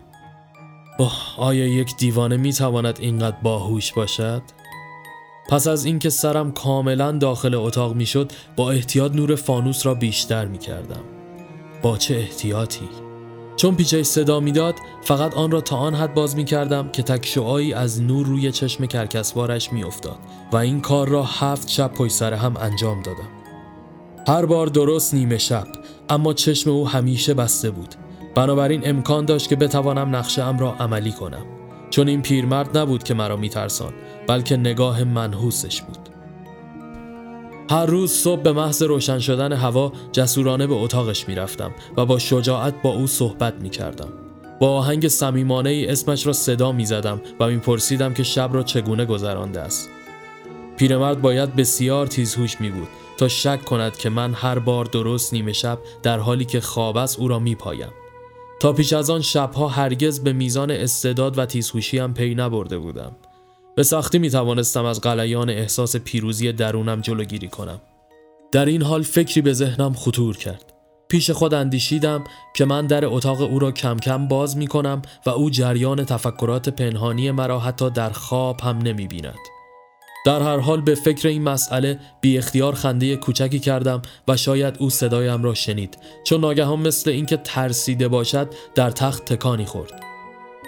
اوه 0.99 1.13
آیا 1.37 1.67
یک 1.67 1.97
دیوانه 1.97 2.37
می 2.37 2.53
تواند 2.53 2.97
اینقدر 2.99 3.37
باهوش 3.43 3.93
باشد؟ 3.93 4.41
پس 5.49 5.67
از 5.67 5.85
اینکه 5.85 6.09
سرم 6.09 6.51
کاملا 6.51 7.11
داخل 7.11 7.55
اتاق 7.55 7.95
می 7.95 8.05
شد 8.05 8.31
با 8.55 8.71
احتیاط 8.71 9.11
نور 9.11 9.35
فانوس 9.35 9.85
را 9.85 9.93
بیشتر 9.93 10.45
می 10.45 10.57
کردم. 10.57 11.03
با 11.81 11.97
چه 11.97 12.15
احتیاطی؟ 12.15 13.04
چون 13.55 13.75
پیچه 13.75 14.03
صدا 14.03 14.39
می‌داد 14.39 14.75
فقط 15.01 15.33
آن 15.33 15.51
را 15.51 15.61
تا 15.61 15.77
آن 15.77 15.95
حد 15.95 16.13
باز 16.13 16.35
می 16.35 16.45
کردم 16.45 16.89
که 16.89 17.03
تک 17.03 17.39
از 17.75 18.01
نور 18.01 18.25
روی 18.27 18.51
چشم 18.51 18.85
کرکسوارش 18.85 19.73
می 19.73 19.83
افتاد 19.83 20.17
و 20.51 20.55
این 20.55 20.81
کار 20.81 21.07
را 21.07 21.23
هفت 21.23 21.69
شب 21.69 21.91
پشت 21.91 22.11
سر 22.13 22.33
هم 22.33 22.57
انجام 22.57 23.01
دادم. 23.01 23.29
هر 24.27 24.45
بار 24.45 24.67
درست 24.67 25.13
نیمه 25.13 25.37
شب 25.37 25.67
اما 26.09 26.33
چشم 26.33 26.69
او 26.69 26.87
همیشه 26.87 27.33
بسته 27.33 27.71
بود. 27.71 27.95
بنابراین 28.35 28.81
امکان 28.85 29.25
داشت 29.25 29.49
که 29.49 29.55
بتوانم 29.55 30.15
نقشه 30.15 30.43
ام 30.43 30.59
را 30.59 30.73
عملی 30.73 31.11
کنم. 31.11 31.45
چون 31.89 32.07
این 32.07 32.21
پیرمرد 32.21 32.77
نبود 32.77 33.03
که 33.03 33.13
مرا 33.13 33.37
میترسان 33.37 33.93
بلکه 34.27 34.57
نگاه 34.57 35.03
منحوسش 35.03 35.81
بود. 35.81 36.04
هر 37.69 37.85
روز 37.85 38.11
صبح 38.11 38.41
به 38.41 38.51
محض 38.51 38.83
روشن 38.83 39.19
شدن 39.19 39.53
هوا 39.53 39.91
جسورانه 40.11 40.67
به 40.67 40.73
اتاقش 40.75 41.27
می‌رفتم 41.27 41.71
و 41.97 42.05
با 42.05 42.19
شجاعت 42.19 42.81
با 42.81 42.89
او 42.89 43.07
صحبت 43.07 43.53
می 43.61 43.69
کردم. 43.69 44.09
با 44.59 44.77
آهنگ 44.77 45.07
صمیمانه 45.07 45.69
ای 45.69 45.87
اسمش 45.87 46.27
را 46.27 46.33
صدا 46.33 46.71
می 46.71 46.85
زدم 46.85 47.21
و 47.39 47.47
می 47.47 47.57
پرسیدم 47.57 48.13
که 48.13 48.23
شب 48.23 48.49
را 48.53 48.63
چگونه 48.63 49.05
گذرانده 49.05 49.61
است. 49.61 49.89
پیرمرد 50.77 51.21
باید 51.21 51.55
بسیار 51.55 52.07
تیزهوش 52.07 52.61
می 52.61 52.69
بود 52.69 52.87
تا 53.17 53.27
شک 53.27 53.65
کند 53.65 53.97
که 53.97 54.09
من 54.09 54.33
هر 54.33 54.59
بار 54.59 54.85
درست 54.85 55.33
نیمه 55.33 55.53
شب 55.53 55.79
در 56.03 56.19
حالی 56.19 56.45
که 56.45 56.61
خواب 56.61 56.97
است 56.97 57.19
او 57.19 57.27
را 57.27 57.39
می 57.39 57.55
پایم. 57.55 57.91
تا 58.59 58.73
پیش 58.73 58.93
از 58.93 59.09
آن 59.09 59.21
شبها 59.21 59.67
هرگز 59.67 60.19
به 60.23 60.33
میزان 60.33 60.71
استعداد 60.71 61.37
و 61.37 61.45
تیزهوشی 61.45 61.97
هم 61.97 62.13
پی 62.13 62.35
نبرده 62.35 62.77
بودم. 62.77 63.15
به 63.75 63.83
سختی 63.83 64.19
می 64.19 64.29
توانستم 64.29 64.85
از 64.85 65.01
غلیان 65.01 65.49
احساس 65.49 65.95
پیروزی 65.95 66.51
درونم 66.51 67.01
جلوگیری 67.01 67.47
کنم. 67.47 67.81
در 68.51 68.65
این 68.65 68.81
حال 68.81 69.03
فکری 69.03 69.41
به 69.41 69.53
ذهنم 69.53 69.93
خطور 69.93 70.37
کرد. 70.37 70.73
پیش 71.09 71.31
خود 71.31 71.53
اندیشیدم 71.53 72.23
که 72.55 72.65
من 72.65 72.87
در 72.87 73.05
اتاق 73.05 73.41
او 73.41 73.59
را 73.59 73.71
کم 73.71 73.97
کم 73.97 74.27
باز 74.27 74.57
می 74.57 74.67
کنم 74.67 75.01
و 75.25 75.29
او 75.29 75.49
جریان 75.49 76.05
تفکرات 76.05 76.69
پنهانی 76.69 77.31
مرا 77.31 77.59
حتی 77.59 77.89
در 77.89 78.09
خواب 78.09 78.61
هم 78.61 78.77
نمی 78.77 79.07
بیند. 79.07 79.39
در 80.25 80.41
هر 80.41 80.57
حال 80.57 80.81
به 80.81 80.95
فکر 80.95 81.27
این 81.27 81.43
مسئله 81.43 81.99
بی 82.21 82.37
اختیار 82.37 82.75
خنده 82.75 83.15
کوچکی 83.15 83.59
کردم 83.59 84.01
و 84.27 84.37
شاید 84.37 84.77
او 84.79 84.89
صدایم 84.89 85.43
را 85.43 85.53
شنید 85.53 85.97
چون 86.23 86.41
ناگهان 86.41 86.79
مثل 86.79 87.09
اینکه 87.09 87.37
ترسیده 87.37 88.07
باشد 88.07 88.47
در 88.75 88.89
تخت 88.89 89.25
تکانی 89.25 89.65
خورد. 89.65 90.03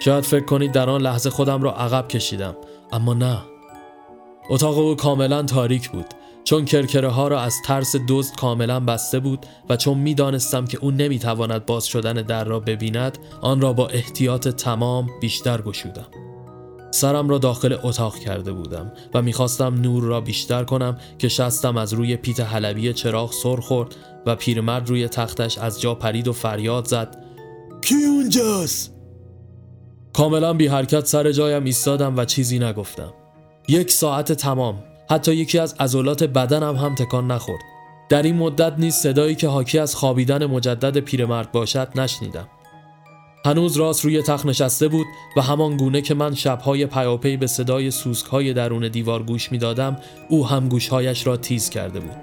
شاید 0.00 0.24
فکر 0.24 0.44
کنید 0.44 0.72
در 0.72 0.90
آن 0.90 1.00
لحظه 1.00 1.30
خودم 1.30 1.62
را 1.62 1.72
عقب 1.72 2.08
کشیدم 2.08 2.56
اما 2.92 3.14
نه. 3.14 3.38
اتاق 4.50 4.78
او 4.78 4.94
کاملا 4.94 5.42
تاریک 5.42 5.90
بود 5.90 6.06
چون 6.44 6.64
کرکره 6.64 7.08
ها 7.08 7.28
را 7.28 7.40
از 7.40 7.54
ترس 7.64 7.96
دزد 8.08 8.36
کاملا 8.36 8.80
بسته 8.80 9.20
بود 9.20 9.46
و 9.68 9.76
چون 9.76 9.98
می‌دانستم 9.98 10.64
که 10.64 10.78
او 10.78 10.90
نمی‌تواند 10.90 11.66
باز 11.66 11.86
شدن 11.86 12.12
در 12.12 12.44
را 12.44 12.60
ببیند 12.60 13.18
آن 13.40 13.60
را 13.60 13.72
با 13.72 13.88
احتیاط 13.88 14.48
تمام 14.48 15.10
بیشتر 15.20 15.62
گشودم. 15.62 16.06
سرم 16.90 17.28
را 17.28 17.38
داخل 17.38 17.76
اتاق 17.82 18.18
کرده 18.18 18.52
بودم 18.52 18.92
و 19.14 19.22
می‌خواستم 19.22 19.74
نور 19.74 20.02
را 20.02 20.20
بیشتر 20.20 20.64
کنم 20.64 20.98
که 21.18 21.28
شستم 21.28 21.76
از 21.76 21.92
روی 21.92 22.16
پیت 22.16 22.40
حلبی 22.40 22.92
چراغ 22.92 23.32
سر 23.32 23.56
خورد 23.56 23.96
و 24.26 24.36
پیرمرد 24.36 24.88
روی 24.88 25.08
تختش 25.08 25.58
از 25.58 25.80
جا 25.80 25.94
پرید 25.94 26.28
و 26.28 26.32
فریاد 26.32 26.86
زد. 26.86 27.24
کی 27.84 27.94
اونجاست؟ 27.94 28.97
کاملا 30.18 30.52
بی 30.52 30.66
حرکت 30.66 31.06
سر 31.06 31.32
جایم 31.32 31.64
ایستادم 31.64 32.16
و 32.16 32.24
چیزی 32.24 32.58
نگفتم. 32.58 33.12
یک 33.68 33.90
ساعت 33.90 34.32
تمام. 34.32 34.82
حتی 35.10 35.34
یکی 35.34 35.58
از 35.58 35.74
عضلات 35.80 36.24
بدنم 36.24 36.76
هم 36.76 36.94
تکان 36.94 37.26
نخورد. 37.26 37.60
در 38.08 38.22
این 38.22 38.36
مدت 38.36 38.74
نیز 38.78 38.94
صدایی 38.94 39.34
که 39.34 39.48
حاکی 39.48 39.78
از 39.78 39.94
خوابیدن 39.94 40.46
مجدد 40.46 40.98
پیرمرد 40.98 41.52
باشد 41.52 41.88
نشنیدم. 41.94 42.48
هنوز 43.44 43.76
راست 43.76 44.04
روی 44.04 44.22
تخت 44.22 44.46
نشسته 44.46 44.88
بود 44.88 45.06
و 45.36 45.40
همان 45.40 45.76
گونه 45.76 46.00
که 46.00 46.14
من 46.14 46.34
شبهای 46.34 46.86
پیاپی 46.86 47.36
به 47.36 47.46
صدای 47.46 47.90
سوسکهای 47.90 48.52
درون 48.52 48.88
دیوار 48.88 49.22
گوش 49.22 49.52
می‌دادم 49.52 49.96
او 50.28 50.46
هم 50.46 50.68
گوشهایش 50.68 51.26
را 51.26 51.36
تیز 51.36 51.70
کرده 51.70 52.00
بود. 52.00 52.16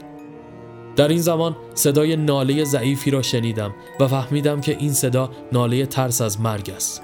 در 0.96 1.08
این 1.08 1.22
زمان 1.22 1.56
صدای 1.74 2.16
ناله 2.16 2.64
ضعیفی 2.64 3.12
را 3.12 3.22
شنیدم 3.22 3.74
و 4.00 4.08
فهمیدم 4.08 4.62
که 4.62 4.78
این 4.80 4.94
صدا 4.94 5.30
ناله 5.52 5.86
ترس 5.86 6.22
از 6.22 6.42
مرگ 6.42 6.70
است. 6.76 7.02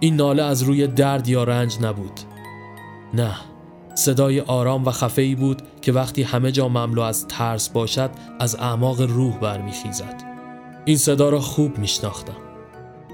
این 0.00 0.16
ناله 0.16 0.42
از 0.42 0.62
روی 0.62 0.86
درد 0.86 1.28
یا 1.28 1.44
رنج 1.44 1.78
نبود. 1.82 2.20
نه 3.14 3.34
صدای 3.94 4.40
آرام 4.40 4.84
و 4.84 4.90
خفه‌ای 4.90 5.34
بود 5.34 5.62
که 5.82 5.92
وقتی 5.92 6.22
همه 6.22 6.52
جا 6.52 6.68
مملو 6.68 7.02
از 7.02 7.28
ترس 7.28 7.68
باشد 7.68 8.10
از 8.40 8.56
اعماق 8.56 9.00
روح 9.00 9.38
برمیخیزد. 9.38 10.22
این 10.84 10.96
صدا 10.96 11.28
را 11.28 11.40
خوب 11.40 11.78
میشناختم. 11.78 12.36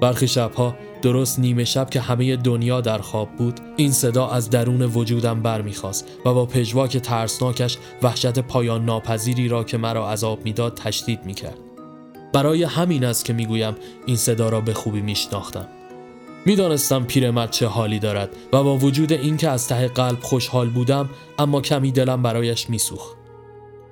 برخی 0.01 0.29
شبها 0.29 0.75
درست 1.03 1.39
نیمه 1.39 1.65
شب 1.65 1.91
که 1.91 2.01
همه 2.01 2.37
دنیا 2.37 2.81
در 2.81 2.99
خواب 2.99 3.31
بود 3.37 3.61
این 3.77 3.93
صدا 3.93 4.29
از 4.29 4.51
درون 4.51 4.83
وجودم 4.83 5.43
برمیخواست 5.43 6.07
و 6.25 6.35
با 6.35 6.47
پژواک 6.47 6.97
ترسناکش 6.97 7.79
وحشت 8.03 8.39
پایان 8.39 8.85
ناپذیری 8.85 9.49
را 9.49 9.65
که 9.65 9.79
مرا 9.79 10.13
عذاب 10.13 10.45
می‌داد 10.45 10.75
تشدید 10.75 11.25
می‌کرد. 11.25 11.59
برای 12.33 12.65
همین 12.65 13.05
است 13.05 13.25
که 13.25 13.33
می‌گویم 13.33 13.75
این 14.07 14.17
صدا 14.17 14.49
را 14.49 14.61
به 14.61 14.75
خوبی 14.75 15.01
میشناختم. 15.01 15.67
می‌دانستم 16.47 17.05
پیرمرد 17.05 17.51
چه 17.51 17.67
حالی 17.67 17.99
دارد 17.99 18.37
و 18.53 18.63
با 18.63 18.77
وجود 18.77 19.13
اینکه 19.13 19.49
از 19.49 19.69
ته 19.69 19.89
قلب 19.89 20.21
خوشحال 20.21 20.69
بودم 20.69 21.11
اما 21.39 21.61
کمی 21.61 21.93
دلم 21.93 22.23
برایش 22.23 22.71
میسوخت. 22.71 23.17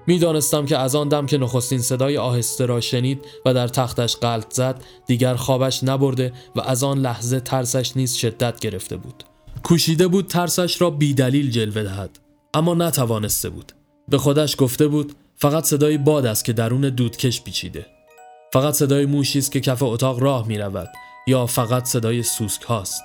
می‌دانستم 0.07 0.67
که 0.67 0.79
از 0.79 0.95
آن 0.95 1.09
دم 1.09 1.27
که 1.27 1.39
نخستین 1.39 1.79
صدای 1.79 2.17
آهسته 2.17 2.67
را 2.67 2.81
شنید 2.81 3.25
و 3.45 3.55
در 3.55 3.69
تختش 3.69 4.17
قلط 4.17 4.53
زد 4.53 4.83
دیگر 5.07 5.35
خوابش 5.35 5.85
نبرده 5.85 6.33
و 6.57 6.61
از 6.61 6.85
آن 6.85 6.99
لحظه 6.99 7.41
ترسش 7.41 7.97
نیز 7.97 8.15
شدت 8.15 8.61
گرفته 8.61 8.97
بود. 8.97 9.25
کوشیده 9.63 10.09
بود 10.09 10.27
ترسش 10.27 10.81
را 10.81 10.91
بیدلیل 10.91 11.51
جلوه 11.51 11.83
دهد 11.83 12.19
اما 12.55 12.75
نتوانسته 12.75 13.51
بود. 13.51 13.73
به 14.09 14.19
خودش 14.19 14.57
گفته 14.59 14.89
بود 14.89 15.13
فقط 15.37 15.65
صدای 15.65 15.99
باد 15.99 16.27
است 16.27 16.45
که 16.45 16.53
درون 16.53 16.81
دودکش 16.81 17.43
پیچیده. 17.43 17.87
فقط 18.53 18.75
صدای 18.75 19.07
موشی 19.07 19.39
است 19.39 19.53
که 19.53 19.61
کف 19.61 19.83
اتاق 19.83 20.23
راه 20.23 20.49
می 20.49 20.59
رود 20.59 20.89
یا 21.29 21.47
فقط 21.47 21.85
صدای 21.85 22.23
سوسک 22.23 22.63
هاست 22.63 23.03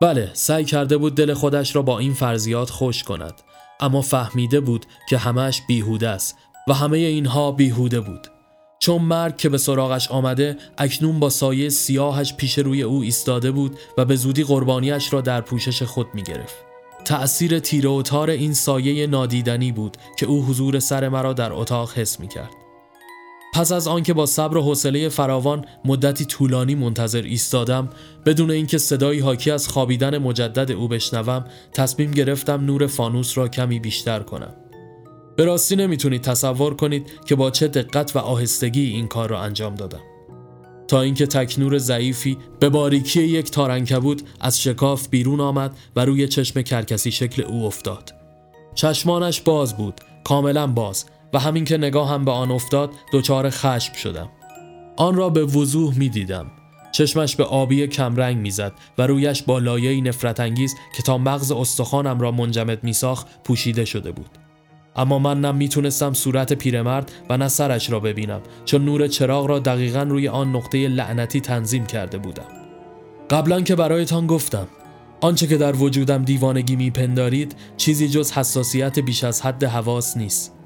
بله 0.00 0.30
سعی 0.32 0.64
کرده 0.64 0.96
بود 0.96 1.14
دل 1.14 1.34
خودش 1.34 1.76
را 1.76 1.82
با 1.82 1.98
این 1.98 2.14
فرضیات 2.14 2.70
خوش 2.70 3.04
کند 3.04 3.34
اما 3.80 4.02
فهمیده 4.02 4.60
بود 4.60 4.86
که 5.08 5.18
همش 5.18 5.62
بیهوده 5.68 6.08
است 6.08 6.36
و 6.68 6.72
همه 6.72 6.98
اینها 6.98 7.52
بیهوده 7.52 8.00
بود 8.00 8.28
چون 8.78 9.02
مرگ 9.02 9.36
که 9.36 9.48
به 9.48 9.58
سراغش 9.58 10.10
آمده 10.10 10.56
اکنون 10.78 11.20
با 11.20 11.30
سایه 11.30 11.68
سیاهش 11.68 12.34
پیش 12.34 12.58
روی 12.58 12.82
او 12.82 13.02
ایستاده 13.02 13.50
بود 13.50 13.78
و 13.98 14.04
به 14.04 14.16
زودی 14.16 14.44
قربانیش 14.44 15.12
را 15.12 15.20
در 15.20 15.40
پوشش 15.40 15.82
خود 15.82 16.06
می 16.14 16.22
گرفت. 16.22 16.54
تأثیر 17.04 17.58
تیره 17.58 17.90
و 17.90 18.02
تار 18.02 18.30
این 18.30 18.54
سایه 18.54 19.06
نادیدنی 19.06 19.72
بود 19.72 19.96
که 20.18 20.26
او 20.26 20.44
حضور 20.44 20.78
سر 20.78 21.08
مرا 21.08 21.32
در 21.32 21.52
اتاق 21.52 21.92
حس 21.92 22.20
می 22.20 22.28
کرد. 22.28 22.67
پس 23.58 23.72
از 23.72 23.88
آنکه 23.88 24.14
با 24.14 24.26
صبر 24.26 24.56
و 24.56 24.62
حوصله 24.62 25.08
فراوان 25.08 25.64
مدتی 25.84 26.24
طولانی 26.24 26.74
منتظر 26.74 27.22
ایستادم 27.22 27.88
بدون 28.26 28.50
اینکه 28.50 28.78
صدایی 28.78 29.20
حاکی 29.20 29.50
از 29.50 29.68
خوابیدن 29.68 30.18
مجدد 30.18 30.72
او 30.72 30.88
بشنوم 30.88 31.44
تصمیم 31.72 32.10
گرفتم 32.10 32.64
نور 32.64 32.86
فانوس 32.86 33.38
را 33.38 33.48
کمی 33.48 33.80
بیشتر 33.80 34.20
کنم. 34.20 34.54
به 35.36 35.44
راستی 35.44 35.76
نمی‌تونید 35.76 36.22
تصور 36.22 36.74
کنید 36.74 37.10
که 37.26 37.34
با 37.34 37.50
چه 37.50 37.68
دقت 37.68 38.16
و 38.16 38.18
آهستگی 38.18 38.86
این 38.86 39.08
کار 39.08 39.30
را 39.30 39.40
انجام 39.40 39.74
دادم. 39.74 40.02
تا 40.88 41.00
اینکه 41.00 41.26
تکنور 41.26 41.78
ضعیفی 41.78 42.38
به 42.60 42.68
باریکی 42.68 43.22
یک 43.22 43.50
تارنکبود 43.50 44.22
از 44.40 44.62
شکاف 44.62 45.08
بیرون 45.08 45.40
آمد 45.40 45.76
و 45.96 46.04
روی 46.04 46.28
چشم 46.28 46.62
کرکسی 46.62 47.10
شکل 47.10 47.42
او 47.42 47.64
افتاد. 47.64 48.14
چشمانش 48.74 49.40
باز 49.40 49.76
بود 49.76 49.94
کاملا 50.24 50.66
باز. 50.66 51.04
و 51.32 51.38
همین 51.38 51.64
که 51.64 51.76
نگاه 51.76 52.10
هم 52.10 52.24
به 52.24 52.30
آن 52.30 52.50
افتاد 52.50 52.90
دچار 53.12 53.50
خشم 53.50 53.92
شدم. 53.92 54.28
آن 54.96 55.14
را 55.14 55.30
به 55.30 55.44
وضوح 55.44 55.98
می 55.98 56.08
دیدم. 56.08 56.46
چشمش 56.92 57.36
به 57.36 57.44
آبی 57.44 57.86
کمرنگ 57.86 58.36
می‌زد 58.36 58.72
و 58.98 59.06
رویش 59.06 59.42
با 59.42 59.58
لایه 59.58 60.00
نفرت 60.00 60.40
انگیز 60.40 60.74
که 60.96 61.02
تا 61.02 61.18
مغز 61.18 61.52
استخوانم 61.52 62.20
را 62.20 62.30
منجمد 62.30 62.84
میساخت 62.84 63.26
پوشیده 63.44 63.84
شده 63.84 64.12
بود. 64.12 64.30
اما 64.96 65.18
من 65.18 65.40
نه 65.40 65.52
می‌تونستم 65.52 66.12
صورت 66.12 66.52
پیرمرد 66.52 67.12
و 67.30 67.36
نه 67.36 67.48
سرش 67.48 67.90
را 67.90 68.00
ببینم 68.00 68.40
چون 68.64 68.84
نور 68.84 69.08
چراغ 69.08 69.46
را 69.46 69.58
دقیقا 69.58 70.02
روی 70.02 70.28
آن 70.28 70.56
نقطه 70.56 70.88
لعنتی 70.88 71.40
تنظیم 71.40 71.86
کرده 71.86 72.18
بودم. 72.18 72.46
قبلا 73.30 73.60
که 73.60 73.74
برایتان 73.74 74.26
گفتم 74.26 74.66
آنچه 75.20 75.46
که 75.46 75.56
در 75.56 75.76
وجودم 75.76 76.24
دیوانگی 76.24 76.76
میپندارید 76.76 77.56
چیزی 77.76 78.08
جز 78.08 78.32
حساسیت 78.32 78.98
بیش 78.98 79.24
از 79.24 79.42
حد 79.42 79.64
حواس 79.64 80.16
نیست. 80.16 80.57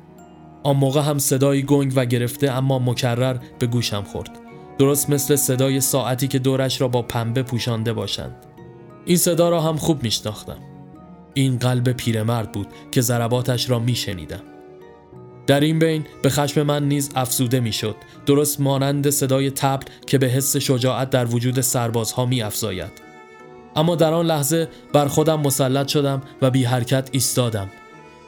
آن 0.63 0.77
موقع 0.77 1.01
هم 1.01 1.19
صدایی 1.19 1.63
گنگ 1.63 1.93
و 1.97 2.05
گرفته 2.05 2.51
اما 2.51 2.79
مکرر 2.79 3.37
به 3.59 3.67
گوشم 3.67 4.03
خورد. 4.03 4.31
درست 4.79 5.11
مثل 5.11 5.37
صدای 5.37 5.81
ساعتی 5.81 6.29
که 6.29 6.39
دورش 6.39 6.81
را 6.81 6.89
با 6.89 7.03
پنبه 7.03 7.43
پوشانده 7.43 7.93
باشند. 7.93 8.37
این 9.05 9.17
صدا 9.17 9.49
را 9.49 9.61
هم 9.61 9.77
خوب 9.77 10.03
میشناختم. 10.03 10.59
این 11.35 11.59
قلب 11.59 11.93
پیرمرد 11.93 12.53
بود 12.53 12.67
که 12.91 13.01
ضرباتش 13.01 13.71
را 13.71 13.79
میشنیدم. 13.79 14.43
در 15.47 15.61
این 15.61 15.79
بین 15.79 16.05
به 16.23 16.31
خشم 16.31 16.63
من 16.63 16.89
نیز 16.89 17.11
افزوده 17.15 17.61
می‌شد. 17.61 17.97
درست 18.27 18.61
مانند 18.61 19.11
صدای 19.11 19.51
تبل 19.51 19.87
که 20.07 20.19
به 20.19 20.27
حس 20.27 20.57
شجاعت 20.57 21.11
در 21.11 21.27
وجود 21.27 21.61
سربازها 21.61 22.27
می 22.27 22.43
افزاید. 22.43 22.93
اما 23.77 23.97
در 23.97 24.13
آن 24.13 24.27
لحظه 24.27 24.69
بر 24.93 25.09
خودم 25.09 25.41
مسلط 25.41 25.89
شدم 25.89 26.23
و 26.43 26.51
بی 26.51 26.65
حرکت 26.65 27.09
ایستادم. 27.13 27.71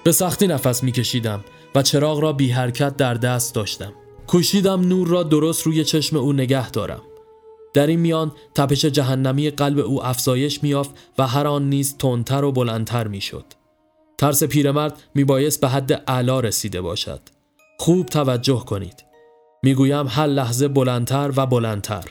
به 0.05 0.13
سختی 0.13 0.47
نفس 0.47 0.83
میکشیدم. 0.83 1.45
و 1.75 1.83
چراغ 1.83 2.21
را 2.21 2.33
بی 2.33 2.51
حرکت 2.51 2.97
در 2.97 3.15
دست 3.15 3.55
داشتم 3.55 3.93
کوشیدم 4.27 4.81
نور 4.81 5.09
را 5.09 5.23
درست 5.23 5.63
روی 5.63 5.85
چشم 5.85 6.17
او 6.17 6.33
نگه 6.33 6.71
دارم 6.71 7.03
در 7.75 7.87
این 7.87 8.01
میان 8.01 8.33
تپش 8.55 8.85
جهنمی 8.85 9.51
قلب 9.51 9.79
او 9.79 10.05
افزایش 10.05 10.63
میافت 10.63 10.91
و 11.19 11.27
هر 11.27 11.47
آن 11.47 11.69
نیز 11.69 11.97
تندتر 11.97 12.45
و 12.45 12.53
بلندتر 12.53 13.09
می‌شد. 13.09 13.45
ترس 14.19 14.45
پیرمرد 14.45 15.03
میبایست 15.15 15.61
به 15.61 15.69
حد 15.69 16.03
اعلا 16.07 16.41
رسیده 16.41 16.81
باشد. 16.81 17.21
خوب 17.79 18.07
توجه 18.07 18.65
کنید. 18.65 19.05
می‌گویم 19.63 20.07
هر 20.09 20.27
لحظه 20.27 20.69
بلندتر 20.69 21.33
و 21.37 21.47
بلندتر. 21.47 22.05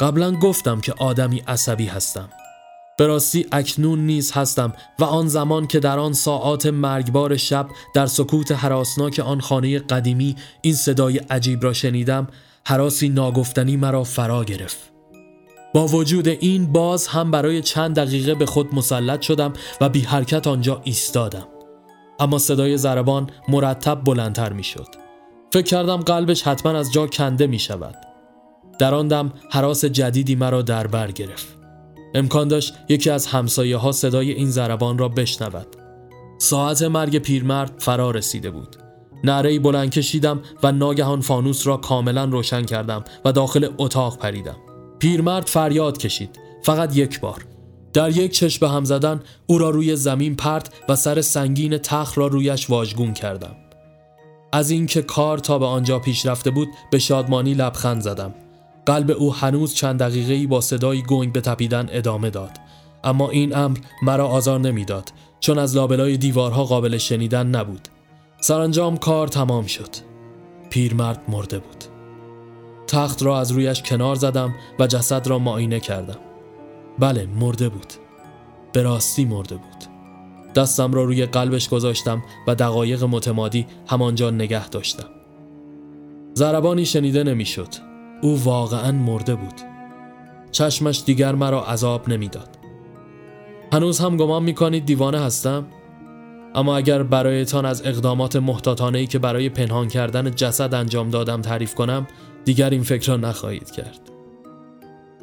قبلا 0.00 0.32
گفتم 0.32 0.80
که 0.80 0.94
آدمی 0.98 1.42
عصبی 1.46 1.86
هستم. 1.86 2.28
به 2.96 3.06
راستی 3.06 3.46
اکنون 3.52 3.98
نیز 4.06 4.32
هستم 4.32 4.72
و 4.98 5.04
آن 5.04 5.28
زمان 5.28 5.66
که 5.66 5.80
در 5.80 5.98
آن 5.98 6.12
ساعات 6.12 6.66
مرگبار 6.66 7.36
شب 7.36 7.66
در 7.94 8.06
سکوت 8.06 8.52
حراسناک 8.52 9.18
آن 9.18 9.40
خانه 9.40 9.78
قدیمی 9.78 10.36
این 10.62 10.74
صدای 10.74 11.18
عجیب 11.18 11.62
را 11.62 11.72
شنیدم 11.72 12.28
حراسی 12.66 13.08
ناگفتنی 13.08 13.76
مرا 13.76 14.04
فرا 14.04 14.44
گرفت. 14.44 14.92
با 15.74 15.86
وجود 15.86 16.28
این 16.28 16.72
باز 16.72 17.06
هم 17.06 17.30
برای 17.30 17.62
چند 17.62 17.96
دقیقه 17.96 18.34
به 18.34 18.46
خود 18.46 18.74
مسلط 18.74 19.20
شدم 19.20 19.52
و 19.80 19.88
بی 19.88 20.00
حرکت 20.00 20.46
آنجا 20.46 20.80
ایستادم. 20.84 21.46
اما 22.20 22.38
صدای 22.38 22.78
زربان 22.78 23.30
مرتب 23.48 24.00
بلندتر 24.04 24.52
می 24.52 24.64
شد. 24.64 24.86
فکر 25.52 25.62
کردم 25.62 25.96
قلبش 25.96 26.42
حتما 26.42 26.72
از 26.72 26.92
جا 26.92 27.06
کنده 27.06 27.46
می 27.46 27.58
شود. 27.58 27.94
در 28.78 28.94
آن 28.94 29.08
دم 29.08 29.32
حراس 29.50 29.84
جدیدی 29.84 30.34
مرا 30.34 30.62
در 30.62 30.86
بر 30.86 31.10
گرفت. 31.10 31.63
امکان 32.14 32.48
داشت 32.48 32.74
یکی 32.88 33.10
از 33.10 33.26
همسایه 33.26 33.76
ها 33.76 33.92
صدای 33.92 34.32
این 34.32 34.50
زربان 34.50 34.98
را 34.98 35.08
بشنود. 35.08 35.76
ساعت 36.38 36.82
مرگ 36.82 37.18
پیرمرد 37.18 37.72
فرا 37.78 38.10
رسیده 38.10 38.50
بود. 38.50 38.76
نعره 39.24 39.58
بلند 39.58 39.90
کشیدم 39.90 40.40
و 40.62 40.72
ناگهان 40.72 41.20
فانوس 41.20 41.66
را 41.66 41.76
کاملا 41.76 42.24
روشن 42.24 42.64
کردم 42.64 43.04
و 43.24 43.32
داخل 43.32 43.68
اتاق 43.78 44.18
پریدم. 44.18 44.56
پیرمرد 44.98 45.46
فریاد 45.46 45.98
کشید. 45.98 46.38
فقط 46.62 46.96
یک 46.96 47.20
بار. 47.20 47.44
در 47.92 48.16
یک 48.16 48.32
چشم 48.32 48.60
به 48.60 48.72
هم 48.72 48.84
زدن 48.84 49.20
او 49.46 49.58
را 49.58 49.70
روی 49.70 49.96
زمین 49.96 50.36
پرت 50.36 50.68
و 50.88 50.96
سر 50.96 51.20
سنگین 51.20 51.78
تخت 51.78 52.18
را 52.18 52.26
رویش 52.26 52.70
واژگون 52.70 53.12
کردم. 53.12 53.56
از 54.52 54.70
اینکه 54.70 55.02
کار 55.02 55.38
تا 55.38 55.58
به 55.58 55.66
آنجا 55.66 55.98
پیش 55.98 56.26
رفته 56.26 56.50
بود 56.50 56.68
به 56.90 56.98
شادمانی 56.98 57.54
لبخند 57.54 58.00
زدم. 58.00 58.34
قلب 58.86 59.10
او 59.10 59.34
هنوز 59.34 59.74
چند 59.74 59.98
دقیقه 59.98 60.46
با 60.46 60.60
صدای 60.60 61.02
گنگ 61.02 61.32
به 61.32 61.40
تپیدن 61.40 61.88
ادامه 61.90 62.30
داد. 62.30 62.50
اما 63.04 63.30
این 63.30 63.56
امر 63.56 63.78
مرا 64.02 64.28
آزار 64.28 64.60
نمی‌داد 64.60 65.12
چون 65.40 65.58
از 65.58 65.76
لابلای 65.76 66.16
دیوارها 66.16 66.64
قابل 66.64 66.96
شنیدن 66.96 67.46
نبود. 67.46 67.88
سرانجام 68.40 68.96
کار 68.96 69.28
تمام 69.28 69.66
شد. 69.66 69.88
پیرمرد 70.70 71.22
مرده 71.28 71.58
بود. 71.58 71.84
تخت 72.86 73.22
را 73.22 73.40
از 73.40 73.52
رویش 73.52 73.82
کنار 73.82 74.14
زدم 74.14 74.54
و 74.78 74.86
جسد 74.86 75.26
را 75.26 75.38
معاینه 75.38 75.80
کردم. 75.80 76.18
بله 76.98 77.26
مرده 77.26 77.68
بود. 77.68 77.92
به 78.72 78.82
راستی 78.82 79.24
مرده 79.24 79.54
بود. 79.54 79.84
دستم 80.54 80.92
را 80.92 81.04
روی 81.04 81.26
قلبش 81.26 81.68
گذاشتم 81.68 82.22
و 82.46 82.54
دقایق 82.54 83.04
متمادی 83.04 83.66
همانجا 83.86 84.30
نگه 84.30 84.68
داشتم. 84.68 85.08
زربانی 86.34 86.86
شنیده 86.86 87.24
نمی‌شد. 87.24 87.93
او 88.24 88.44
واقعا 88.44 88.92
مرده 88.92 89.34
بود. 89.34 89.60
چشمش 90.52 91.02
دیگر 91.06 91.34
مرا 91.34 91.64
عذاب 91.64 92.08
نمی‌داد. 92.08 92.48
هنوز 93.72 93.98
هم 93.98 94.16
گمان 94.16 94.42
می‌کنید 94.42 94.86
دیوانه 94.86 95.20
هستم؟ 95.20 95.66
اما 96.54 96.76
اگر 96.76 97.02
برایتان 97.02 97.66
از 97.66 97.86
اقدامات 97.86 98.36
محتاطانه 98.36 99.06
که 99.06 99.18
برای 99.18 99.48
پنهان 99.48 99.88
کردن 99.88 100.30
جسد 100.30 100.74
انجام 100.74 101.10
دادم 101.10 101.42
تعریف 101.42 101.74
کنم 101.74 102.06
دیگر 102.44 102.70
این 102.70 102.82
فکر 102.82 103.08
را 103.08 103.16
نخواهید 103.16 103.70
کرد. 103.70 104.00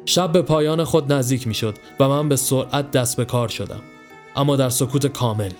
شب 0.04 0.32
به 0.32 0.42
پایان 0.42 0.84
خود 0.84 1.12
نزدیک 1.12 1.46
می 1.46 1.54
شد 1.54 1.74
و 2.00 2.08
من 2.08 2.28
به 2.28 2.36
سرعت 2.36 2.90
دست 2.90 3.16
به 3.16 3.24
کار 3.24 3.48
شدم 3.48 3.80
اما 4.36 4.56
در 4.56 4.68
سکوت 4.68 5.06
کامل. 5.06 5.52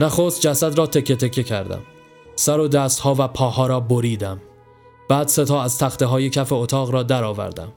نخست 0.00 0.40
جسد 0.40 0.78
را 0.78 0.86
تکه 0.86 1.16
تکه 1.16 1.42
کردم. 1.42 1.80
سر 2.36 2.58
و 2.58 2.68
دستها 2.68 3.14
و 3.18 3.28
پاها 3.28 3.66
را 3.66 3.80
بریدم. 3.80 4.40
بعد 5.08 5.28
ستا 5.28 5.62
از 5.62 5.78
تخته 5.78 6.06
های 6.06 6.30
کف 6.30 6.52
اتاق 6.52 6.90
را 6.90 7.02
درآوردم 7.02 7.72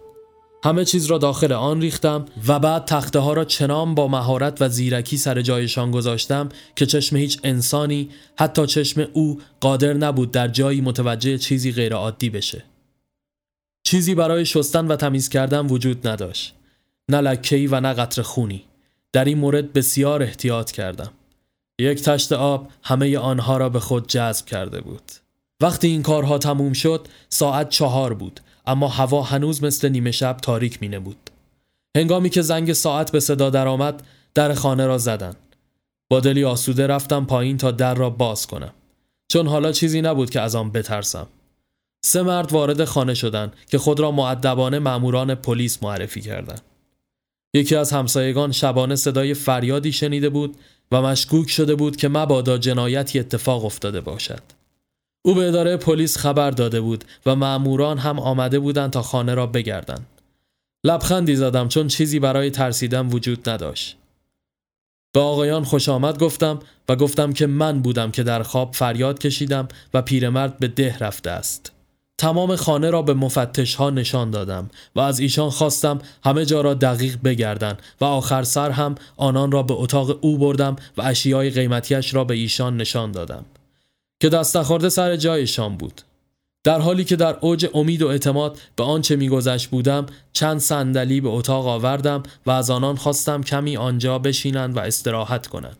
همه 0.63 0.85
چیز 0.85 1.05
را 1.05 1.17
داخل 1.17 1.53
آن 1.53 1.81
ریختم 1.81 2.25
و 2.47 2.59
بعد 2.59 2.85
تخته 2.85 3.19
ها 3.19 3.33
را 3.33 3.45
چنان 3.45 3.95
با 3.95 4.07
مهارت 4.07 4.61
و 4.61 4.69
زیرکی 4.69 5.17
سر 5.17 5.41
جایشان 5.41 5.91
گذاشتم 5.91 6.49
که 6.75 6.85
چشم 6.85 7.15
هیچ 7.15 7.39
انسانی 7.43 8.09
حتی 8.39 8.67
چشم 8.67 9.07
او 9.13 9.41
قادر 9.59 9.93
نبود 9.93 10.31
در 10.31 10.47
جایی 10.47 10.81
متوجه 10.81 11.37
چیزی 11.37 11.71
غیرعادی 11.71 12.29
بشه. 12.29 12.63
چیزی 13.83 14.15
برای 14.15 14.45
شستن 14.45 14.87
و 14.87 14.95
تمیز 14.95 15.29
کردن 15.29 15.67
وجود 15.67 16.07
نداشت. 16.07 16.55
نه 17.09 17.21
لکهی 17.21 17.67
و 17.67 17.79
نه 17.79 17.93
قطر 17.93 18.21
خونی. 18.21 18.63
در 19.13 19.25
این 19.25 19.37
مورد 19.37 19.73
بسیار 19.73 20.23
احتیاط 20.23 20.71
کردم. 20.71 21.11
یک 21.79 22.01
تشت 22.01 22.31
آب 22.31 22.71
همه 22.83 23.17
آنها 23.17 23.57
را 23.57 23.69
به 23.69 23.79
خود 23.79 24.07
جذب 24.07 24.45
کرده 24.45 24.81
بود. 24.81 25.11
وقتی 25.61 25.87
این 25.87 26.03
کارها 26.03 26.37
تموم 26.37 26.73
شد 26.73 27.07
ساعت 27.29 27.69
چهار 27.69 28.13
بود 28.13 28.39
اما 28.65 28.87
هوا 28.87 29.21
هنوز 29.21 29.63
مثل 29.63 29.89
نیمه 29.89 30.11
شب 30.11 30.37
تاریک 30.41 30.81
می 30.81 30.99
بود. 30.99 31.29
هنگامی 31.97 32.29
که 32.29 32.41
زنگ 32.41 32.73
ساعت 32.73 33.11
به 33.11 33.19
صدا 33.19 33.49
درآمد 33.49 34.03
در 34.33 34.53
خانه 34.53 34.85
را 34.85 34.97
زدن. 34.97 35.33
با 36.09 36.19
دلی 36.19 36.43
آسوده 36.43 36.87
رفتم 36.87 37.25
پایین 37.25 37.57
تا 37.57 37.71
در 37.71 37.95
را 37.95 38.09
باز 38.09 38.47
کنم. 38.47 38.73
چون 39.31 39.47
حالا 39.47 39.71
چیزی 39.71 40.01
نبود 40.01 40.29
که 40.29 40.41
از 40.41 40.55
آن 40.55 40.71
بترسم. 40.71 41.27
سه 42.05 42.21
مرد 42.21 42.51
وارد 42.51 42.85
خانه 42.85 43.13
شدند 43.13 43.53
که 43.69 43.77
خود 43.77 43.99
را 43.99 44.11
معدبانه 44.11 44.79
ماموران 44.79 45.35
پلیس 45.35 45.83
معرفی 45.83 46.21
کردند. 46.21 46.61
یکی 47.53 47.75
از 47.75 47.91
همسایگان 47.91 48.51
شبانه 48.51 48.95
صدای 48.95 49.33
فریادی 49.33 49.91
شنیده 49.91 50.29
بود 50.29 50.57
و 50.91 51.01
مشکوک 51.01 51.49
شده 51.49 51.75
بود 51.75 51.95
که 51.95 52.07
مبادا 52.07 52.57
جنایتی 52.57 53.19
اتفاق 53.19 53.65
افتاده 53.65 54.01
باشد. 54.01 54.56
او 55.27 55.33
به 55.33 55.47
اداره 55.47 55.77
پلیس 55.77 56.17
خبر 56.17 56.51
داده 56.51 56.81
بود 56.81 57.03
و 57.25 57.35
مأموران 57.35 57.97
هم 57.97 58.19
آمده 58.19 58.59
بودند 58.59 58.91
تا 58.91 59.01
خانه 59.01 59.33
را 59.33 59.47
بگردند. 59.47 60.07
لبخندی 60.83 61.35
زدم 61.35 61.67
چون 61.67 61.87
چیزی 61.87 62.19
برای 62.19 62.51
ترسیدن 62.51 63.07
وجود 63.07 63.49
نداشت. 63.49 63.97
به 65.13 65.19
آقایان 65.19 65.63
خوش 65.63 65.89
آمد 65.89 66.19
گفتم 66.19 66.59
و 66.89 66.95
گفتم 66.95 67.33
که 67.33 67.47
من 67.47 67.81
بودم 67.81 68.11
که 68.11 68.23
در 68.23 68.43
خواب 68.43 68.73
فریاد 68.73 69.19
کشیدم 69.19 69.67
و 69.93 70.01
پیرمرد 70.01 70.59
به 70.59 70.67
ده 70.67 70.97
رفته 70.97 71.29
است. 71.31 71.71
تمام 72.17 72.55
خانه 72.55 72.89
را 72.89 73.01
به 73.01 73.13
مفتش 73.13 73.75
ها 73.75 73.89
نشان 73.89 74.31
دادم 74.31 74.69
و 74.95 74.99
از 74.99 75.19
ایشان 75.19 75.49
خواستم 75.49 75.99
همه 76.23 76.45
جا 76.45 76.61
را 76.61 76.73
دقیق 76.73 77.17
بگردن 77.23 77.77
و 78.01 78.05
آخر 78.05 78.43
سر 78.43 78.69
هم 78.69 78.95
آنان 79.17 79.51
را 79.51 79.63
به 79.63 79.73
اتاق 79.73 80.17
او 80.21 80.37
بردم 80.37 80.75
و 80.97 81.01
اشیای 81.01 81.49
قیمتیش 81.49 82.13
را 82.13 82.23
به 82.23 82.33
ایشان 82.33 82.77
نشان 82.77 83.11
دادم. 83.11 83.45
که 84.19 84.29
دست 84.29 84.57
نخورده 84.57 84.89
سر 84.89 85.15
جایشان 85.15 85.77
بود. 85.77 86.01
در 86.63 86.79
حالی 86.79 87.03
که 87.03 87.15
در 87.15 87.37
اوج 87.41 87.69
امید 87.73 88.01
و 88.01 88.07
اعتماد 88.07 88.59
به 88.75 88.83
آنچه 88.83 89.15
میگذشت 89.15 89.69
بودم 89.69 90.05
چند 90.33 90.59
صندلی 90.59 91.21
به 91.21 91.29
اتاق 91.29 91.67
آوردم 91.67 92.23
و 92.45 92.51
از 92.51 92.69
آنان 92.69 92.95
خواستم 92.95 93.43
کمی 93.43 93.77
آنجا 93.77 94.19
بشینند 94.19 94.77
و 94.77 94.79
استراحت 94.79 95.47
کنند. 95.47 95.77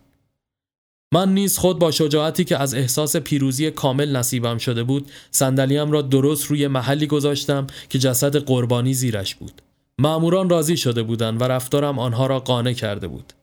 من 1.13 1.34
نیز 1.34 1.58
خود 1.58 1.80
با 1.80 1.91
شجاعتی 1.91 2.43
که 2.43 2.58
از 2.58 2.73
احساس 2.73 3.15
پیروزی 3.15 3.71
کامل 3.71 4.15
نصیبم 4.15 4.58
شده 4.58 4.84
بود 4.84 5.12
صندلیم 5.32 5.91
را 5.91 6.02
درست 6.02 6.45
روی 6.45 6.67
محلی 6.67 7.08
گذاشتم 7.08 7.67
که 7.89 8.00
جسد 8.00 8.36
قربانی 8.36 8.93
زیرش 8.93 9.36
بود. 9.36 9.62
معموران 10.00 10.50
راضی 10.50 10.78
شده 10.78 11.04
بودند 11.04 11.41
و 11.41 11.43
رفتارم 11.43 12.00
آنها 12.00 12.28
را 12.28 12.39
قانع 12.39 12.73
کرده 12.73 13.08
بود. 13.08 13.34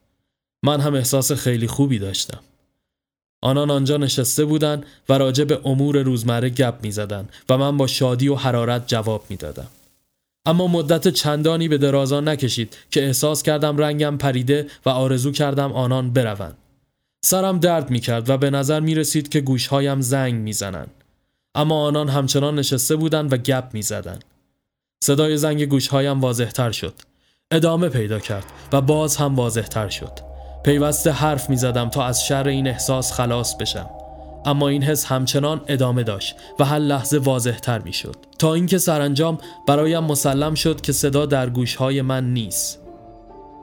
من 0.64 0.80
هم 0.80 0.94
احساس 0.94 1.32
خیلی 1.32 1.66
خوبی 1.66 1.98
داشتم. 1.98 2.40
آنان 3.44 3.70
آنجا 3.70 3.96
نشسته 3.96 4.44
بودند 4.44 4.86
و 5.08 5.12
راجع 5.12 5.44
به 5.44 5.60
امور 5.64 6.02
روزمره 6.02 6.50
گپ 6.50 6.74
می 6.82 6.90
زدن 6.90 7.28
و 7.48 7.58
من 7.58 7.76
با 7.76 7.86
شادی 7.86 8.28
و 8.28 8.34
حرارت 8.34 8.88
جواب 8.88 9.24
می 9.28 9.36
دادم. 9.36 9.66
اما 10.46 10.66
مدت 10.66 11.08
چندانی 11.08 11.68
به 11.68 11.78
درازان 11.78 12.28
نکشید 12.28 12.76
که 12.90 13.04
احساس 13.04 13.42
کردم 13.42 13.78
رنگم 13.78 14.16
پریده 14.16 14.66
و 14.86 14.90
آرزو 14.90 15.32
کردم 15.32 15.72
آنان 15.72 16.12
بروند. 16.12 16.56
سرم 17.24 17.58
درد 17.58 17.90
می 17.90 18.00
کرد 18.00 18.30
و 18.30 18.36
به 18.36 18.50
نظر 18.50 18.80
می 18.80 18.94
رسید 18.94 19.28
که 19.28 19.40
گوشهایم 19.40 20.00
زنگ 20.00 20.34
می 20.34 20.52
زنن. 20.52 20.86
اما 21.54 21.86
آنان 21.86 22.08
همچنان 22.08 22.58
نشسته 22.58 22.96
بودند 22.96 23.32
و 23.32 23.36
گپ 23.36 23.64
می 23.72 23.82
زدن. 23.82 24.18
صدای 25.04 25.36
زنگ 25.36 25.64
گوشهایم 25.64 26.20
واضح 26.20 26.50
تر 26.50 26.70
شد. 26.70 26.94
ادامه 27.50 27.88
پیدا 27.88 28.18
کرد 28.18 28.44
و 28.72 28.80
باز 28.80 29.16
هم 29.16 29.36
واضح 29.36 29.62
تر 29.62 29.88
شد. 29.88 30.33
پیوسته 30.64 31.10
حرف 31.10 31.50
می 31.50 31.56
زدم 31.56 31.88
تا 31.88 32.04
از 32.04 32.24
شر 32.24 32.48
این 32.48 32.68
احساس 32.68 33.12
خلاص 33.12 33.54
بشم. 33.56 33.90
اما 34.44 34.68
این 34.68 34.82
حس 34.82 35.04
همچنان 35.04 35.60
ادامه 35.68 36.02
داشت 36.02 36.36
و 36.58 36.64
هر 36.64 36.78
لحظه 36.78 37.18
واضح 37.18 37.58
تر 37.58 37.78
می 37.78 37.92
شد 37.92 38.16
تا 38.38 38.54
اینکه 38.54 38.78
سرانجام 38.78 39.38
برایم 39.66 40.04
مسلم 40.04 40.54
شد 40.54 40.80
که 40.80 40.92
صدا 40.92 41.26
در 41.26 41.50
گوشهای 41.50 42.02
من 42.02 42.32
نیست. 42.32 42.80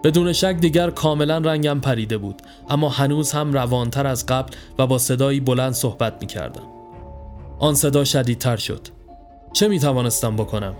بدون 0.03 0.33
شک 0.33 0.55
دیگر 0.59 0.89
کاملا 0.89 1.37
رنگم 1.37 1.79
پریده 1.79 2.17
بود 2.17 2.41
اما 2.69 2.89
هنوز 2.89 3.31
هم 3.31 3.53
روانتر 3.53 4.07
از 4.07 4.25
قبل 4.25 4.53
و 4.79 4.87
با 4.87 4.97
صدایی 4.97 5.39
بلند 5.39 5.73
صحبت 5.73 6.17
می 6.21 6.27
کردم 6.27 6.63
آن 7.59 7.75
صدا 7.75 8.03
شدیدتر 8.03 8.57
شد. 8.57 8.87
چه 9.53 9.67
می 9.67 9.79
توانستم 9.79 10.35
بکنم؟ 10.35 10.73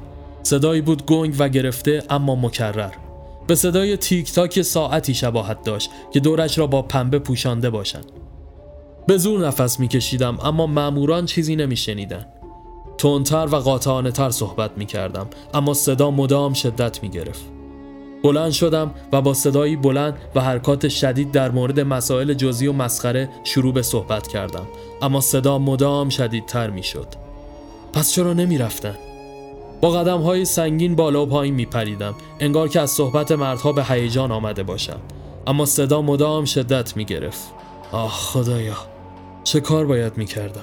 صدایی 0.43 0.81
بود 0.81 1.05
گنگ 1.05 1.35
و 1.39 1.49
گرفته 1.49 2.03
اما 2.09 2.35
مکرر. 2.35 2.91
به 3.51 3.55
صدای 3.55 3.97
تیک 3.97 4.33
تاک 4.33 4.61
ساعتی 4.61 5.13
شباهت 5.13 5.63
داشت 5.63 5.89
که 6.13 6.19
دورش 6.19 6.57
را 6.57 6.67
با 6.67 6.81
پنبه 6.81 7.19
پوشانده 7.19 7.69
باشند 7.69 8.05
به 9.07 9.17
زور 9.17 9.47
نفس 9.47 9.79
میکشیدم 9.79 10.37
اما 10.43 10.67
ماموران 10.67 11.25
چیزی 11.25 11.55
نمیشنیدن. 11.55 12.25
تندتر 12.97 13.47
و 13.51 13.55
قاطعانه 13.55 14.11
تر 14.11 14.29
صحبت 14.29 14.71
می‌کردم 14.77 15.27
اما 15.53 15.73
صدا 15.73 16.11
مدام 16.11 16.53
شدت 16.53 17.03
می‌گرفت. 17.03 17.45
بلند 18.23 18.51
شدم 18.51 18.91
و 19.11 19.21
با 19.21 19.33
صدایی 19.33 19.75
بلند 19.75 20.17
و 20.35 20.41
حرکات 20.41 20.87
شدید 20.87 21.31
در 21.31 21.51
مورد 21.51 21.79
مسائل 21.79 22.33
جزئی 22.33 22.67
و 22.67 22.73
مسخره 22.73 23.29
شروع 23.43 23.73
به 23.73 23.81
صحبت 23.81 24.27
کردم 24.27 24.67
اما 25.01 25.21
صدا 25.21 25.57
مدام 25.57 26.09
شدیدتر 26.09 26.69
می‌شد. 26.69 27.07
پس 27.93 28.11
چرا 28.11 28.33
نمی‌رفتن؟ 28.33 28.95
با 29.81 29.91
قدم 29.91 30.21
های 30.21 30.45
سنگین 30.45 30.95
بالا 30.95 31.23
و 31.23 31.25
پایین 31.25 31.53
می 31.53 31.65
پریدم 31.65 32.15
انگار 32.39 32.67
که 32.67 32.81
از 32.81 32.91
صحبت 32.91 33.31
مردها 33.31 33.71
به 33.71 33.83
هیجان 33.83 34.31
آمده 34.31 34.63
باشم. 34.63 34.99
اما 35.47 35.65
صدا 35.65 36.01
مدام 36.01 36.45
شدت 36.45 36.97
می 36.97 37.05
گرفت 37.05 37.43
آه 37.91 38.11
خدایا. 38.11 38.77
چه 39.43 39.59
کار 39.59 39.85
باید 39.85 40.17
می 40.17 40.25
کردم 40.25 40.61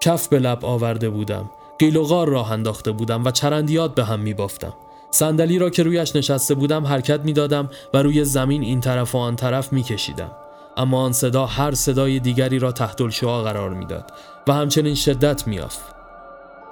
کف 0.00 0.28
به 0.28 0.38
لب 0.38 0.64
آورده 0.64 1.10
بودم. 1.10 1.50
قیل 1.78 1.96
و 1.96 2.02
غار 2.02 2.28
راه 2.28 2.52
انداخته 2.52 2.92
بودم 2.92 3.24
و 3.24 3.30
چرندیات 3.30 3.94
به 3.94 4.04
هم 4.04 4.20
می 4.20 4.34
بافتم 4.34 4.72
صندلی 5.10 5.58
را 5.58 5.70
که 5.70 5.82
رویش 5.82 6.16
نشسته 6.16 6.54
بودم 6.54 6.86
حرکت 6.86 7.20
می 7.20 7.32
دادم 7.32 7.70
و 7.94 8.02
روی 8.02 8.24
زمین 8.24 8.62
این 8.62 8.80
طرف 8.80 9.14
و 9.14 9.18
آن 9.18 9.36
طرف 9.36 9.72
می 9.72 9.82
کشیدم 9.82 10.30
اما 10.76 11.00
آن 11.00 11.12
صدا 11.12 11.46
هر 11.46 11.74
صدای 11.74 12.20
دیگری 12.20 12.58
را 12.58 12.72
تحت 12.72 13.00
الشعا 13.00 13.42
قرار 13.42 13.70
می‌داد 13.70 14.12
و 14.46 14.52
همچنین 14.52 14.94
شدت 14.94 15.46
میافت 15.46 15.95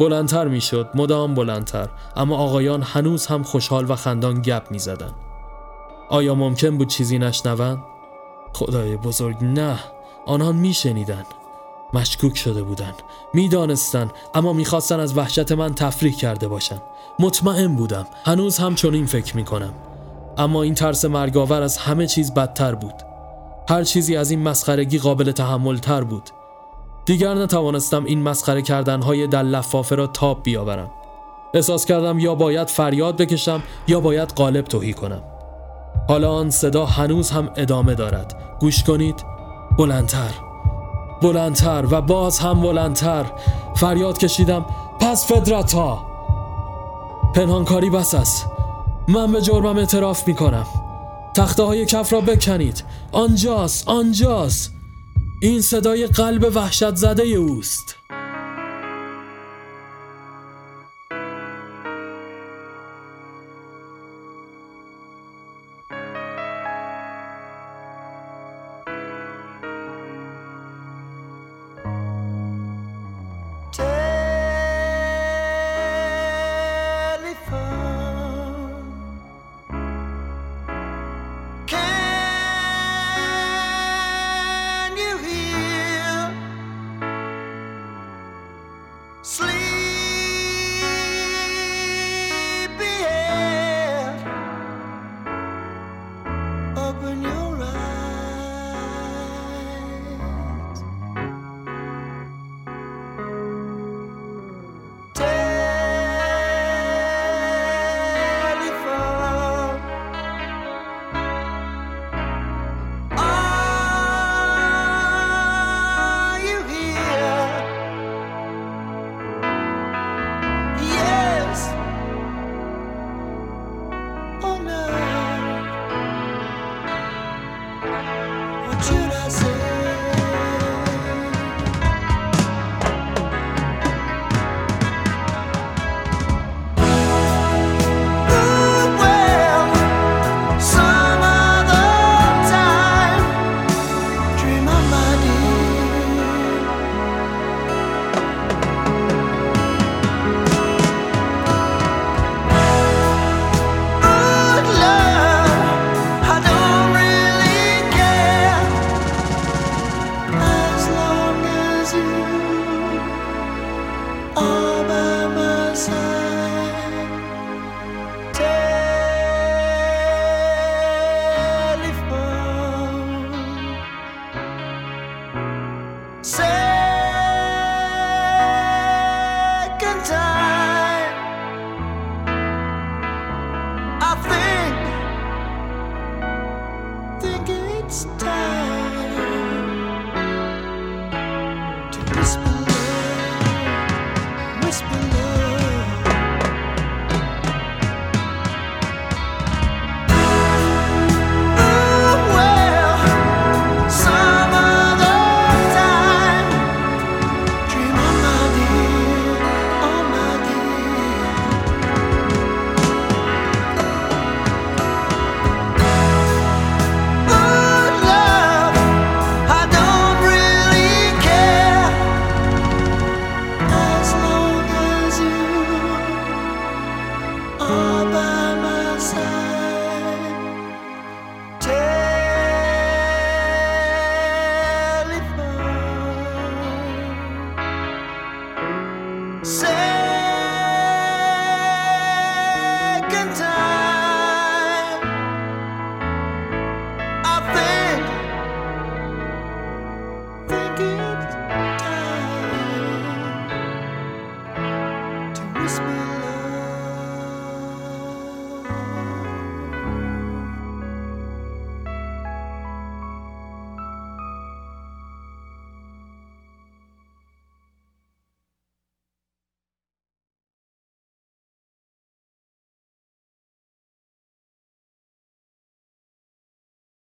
بلندتر 0.00 0.48
می‌شد 0.48 0.90
مدام 0.94 1.34
بلندتر 1.34 1.88
اما 2.16 2.36
آقایان 2.36 2.82
هنوز 2.82 3.26
هم 3.26 3.42
خوشحال 3.42 3.90
و 3.90 3.94
خندان 3.96 4.42
گپ 4.42 4.70
می‌زدند. 4.70 5.14
آیا 6.08 6.34
ممکن 6.34 6.78
بود 6.78 6.88
چیزی 6.88 7.18
نشنوند؟ 7.18 7.78
خدای 8.52 8.96
بزرگ 8.96 9.36
نه 9.42 9.78
آنان 10.26 10.56
میشنیدند. 10.56 11.26
مشکوک 11.92 12.36
شده 12.36 12.62
بودند 12.62 12.94
می‌دانستند 13.34 14.10
اما 14.34 14.52
می‌خواستند 14.52 15.00
از 15.00 15.16
وحشت 15.16 15.52
من 15.52 15.74
تفریح 15.74 16.16
کرده 16.16 16.48
باشند. 16.48 16.82
مطمئن 17.18 17.76
بودم 17.76 18.06
هنوز 18.24 18.58
هم 18.58 18.74
چنین 18.74 19.06
فکر 19.06 19.36
می‌کنم. 19.36 19.74
اما 20.38 20.62
این 20.62 20.74
ترس 20.74 21.04
مرگاور 21.04 21.62
از 21.62 21.76
همه 21.76 22.06
چیز 22.06 22.34
بدتر 22.34 22.74
بود. 22.74 22.94
هر 23.68 23.84
چیزی 23.84 24.16
از 24.16 24.30
این 24.30 24.42
مسخرگی 24.42 24.98
قابل 24.98 25.32
تحمل 25.32 25.76
تر 25.78 26.04
بود. 26.04 26.30
دیگر 27.04 27.34
نتوانستم 27.34 28.04
این 28.04 28.22
مسخره 28.22 28.62
کردنهای 28.62 29.26
در 29.26 29.42
لفافه 29.42 29.94
را 29.94 30.06
تاب 30.06 30.42
بیاورم. 30.42 30.90
احساس 31.54 31.84
کردم 31.84 32.18
یا 32.18 32.34
باید 32.34 32.68
فریاد 32.68 33.16
بکشم 33.16 33.62
یا 33.88 34.00
باید 34.00 34.28
قالب 34.28 34.64
توهی 34.64 34.92
کنم. 34.92 35.22
حالا 36.08 36.32
آن 36.32 36.50
صدا 36.50 36.86
هنوز 36.86 37.30
هم 37.30 37.50
ادامه 37.56 37.94
دارد. 37.94 38.56
گوش 38.60 38.82
کنید. 38.82 39.24
بلندتر. 39.78 40.30
بلندتر 41.22 41.84
و 41.90 42.00
باز 42.00 42.38
هم 42.38 42.60
بلندتر. 42.60 43.24
فریاد 43.76 44.18
کشیدم. 44.18 44.66
پس 45.00 45.32
فدراتا 45.32 45.98
پنهانکاری 47.34 47.90
بس 47.90 48.14
است. 48.14 48.46
من 49.08 49.32
به 49.32 49.40
جرمم 49.40 49.78
اعتراف 49.78 50.28
می 50.28 50.34
کنم 50.34 50.66
تخته 51.36 51.62
های 51.62 51.86
کف 51.86 52.12
را 52.12 52.20
بکنید. 52.20 52.84
آنجاست 53.12 53.88
آنجاست. 53.88 54.73
این 55.40 55.60
صدای 55.60 56.06
قلب 56.06 56.56
وحشت 56.56 56.94
زده 56.94 57.22
اوست. 57.22 57.96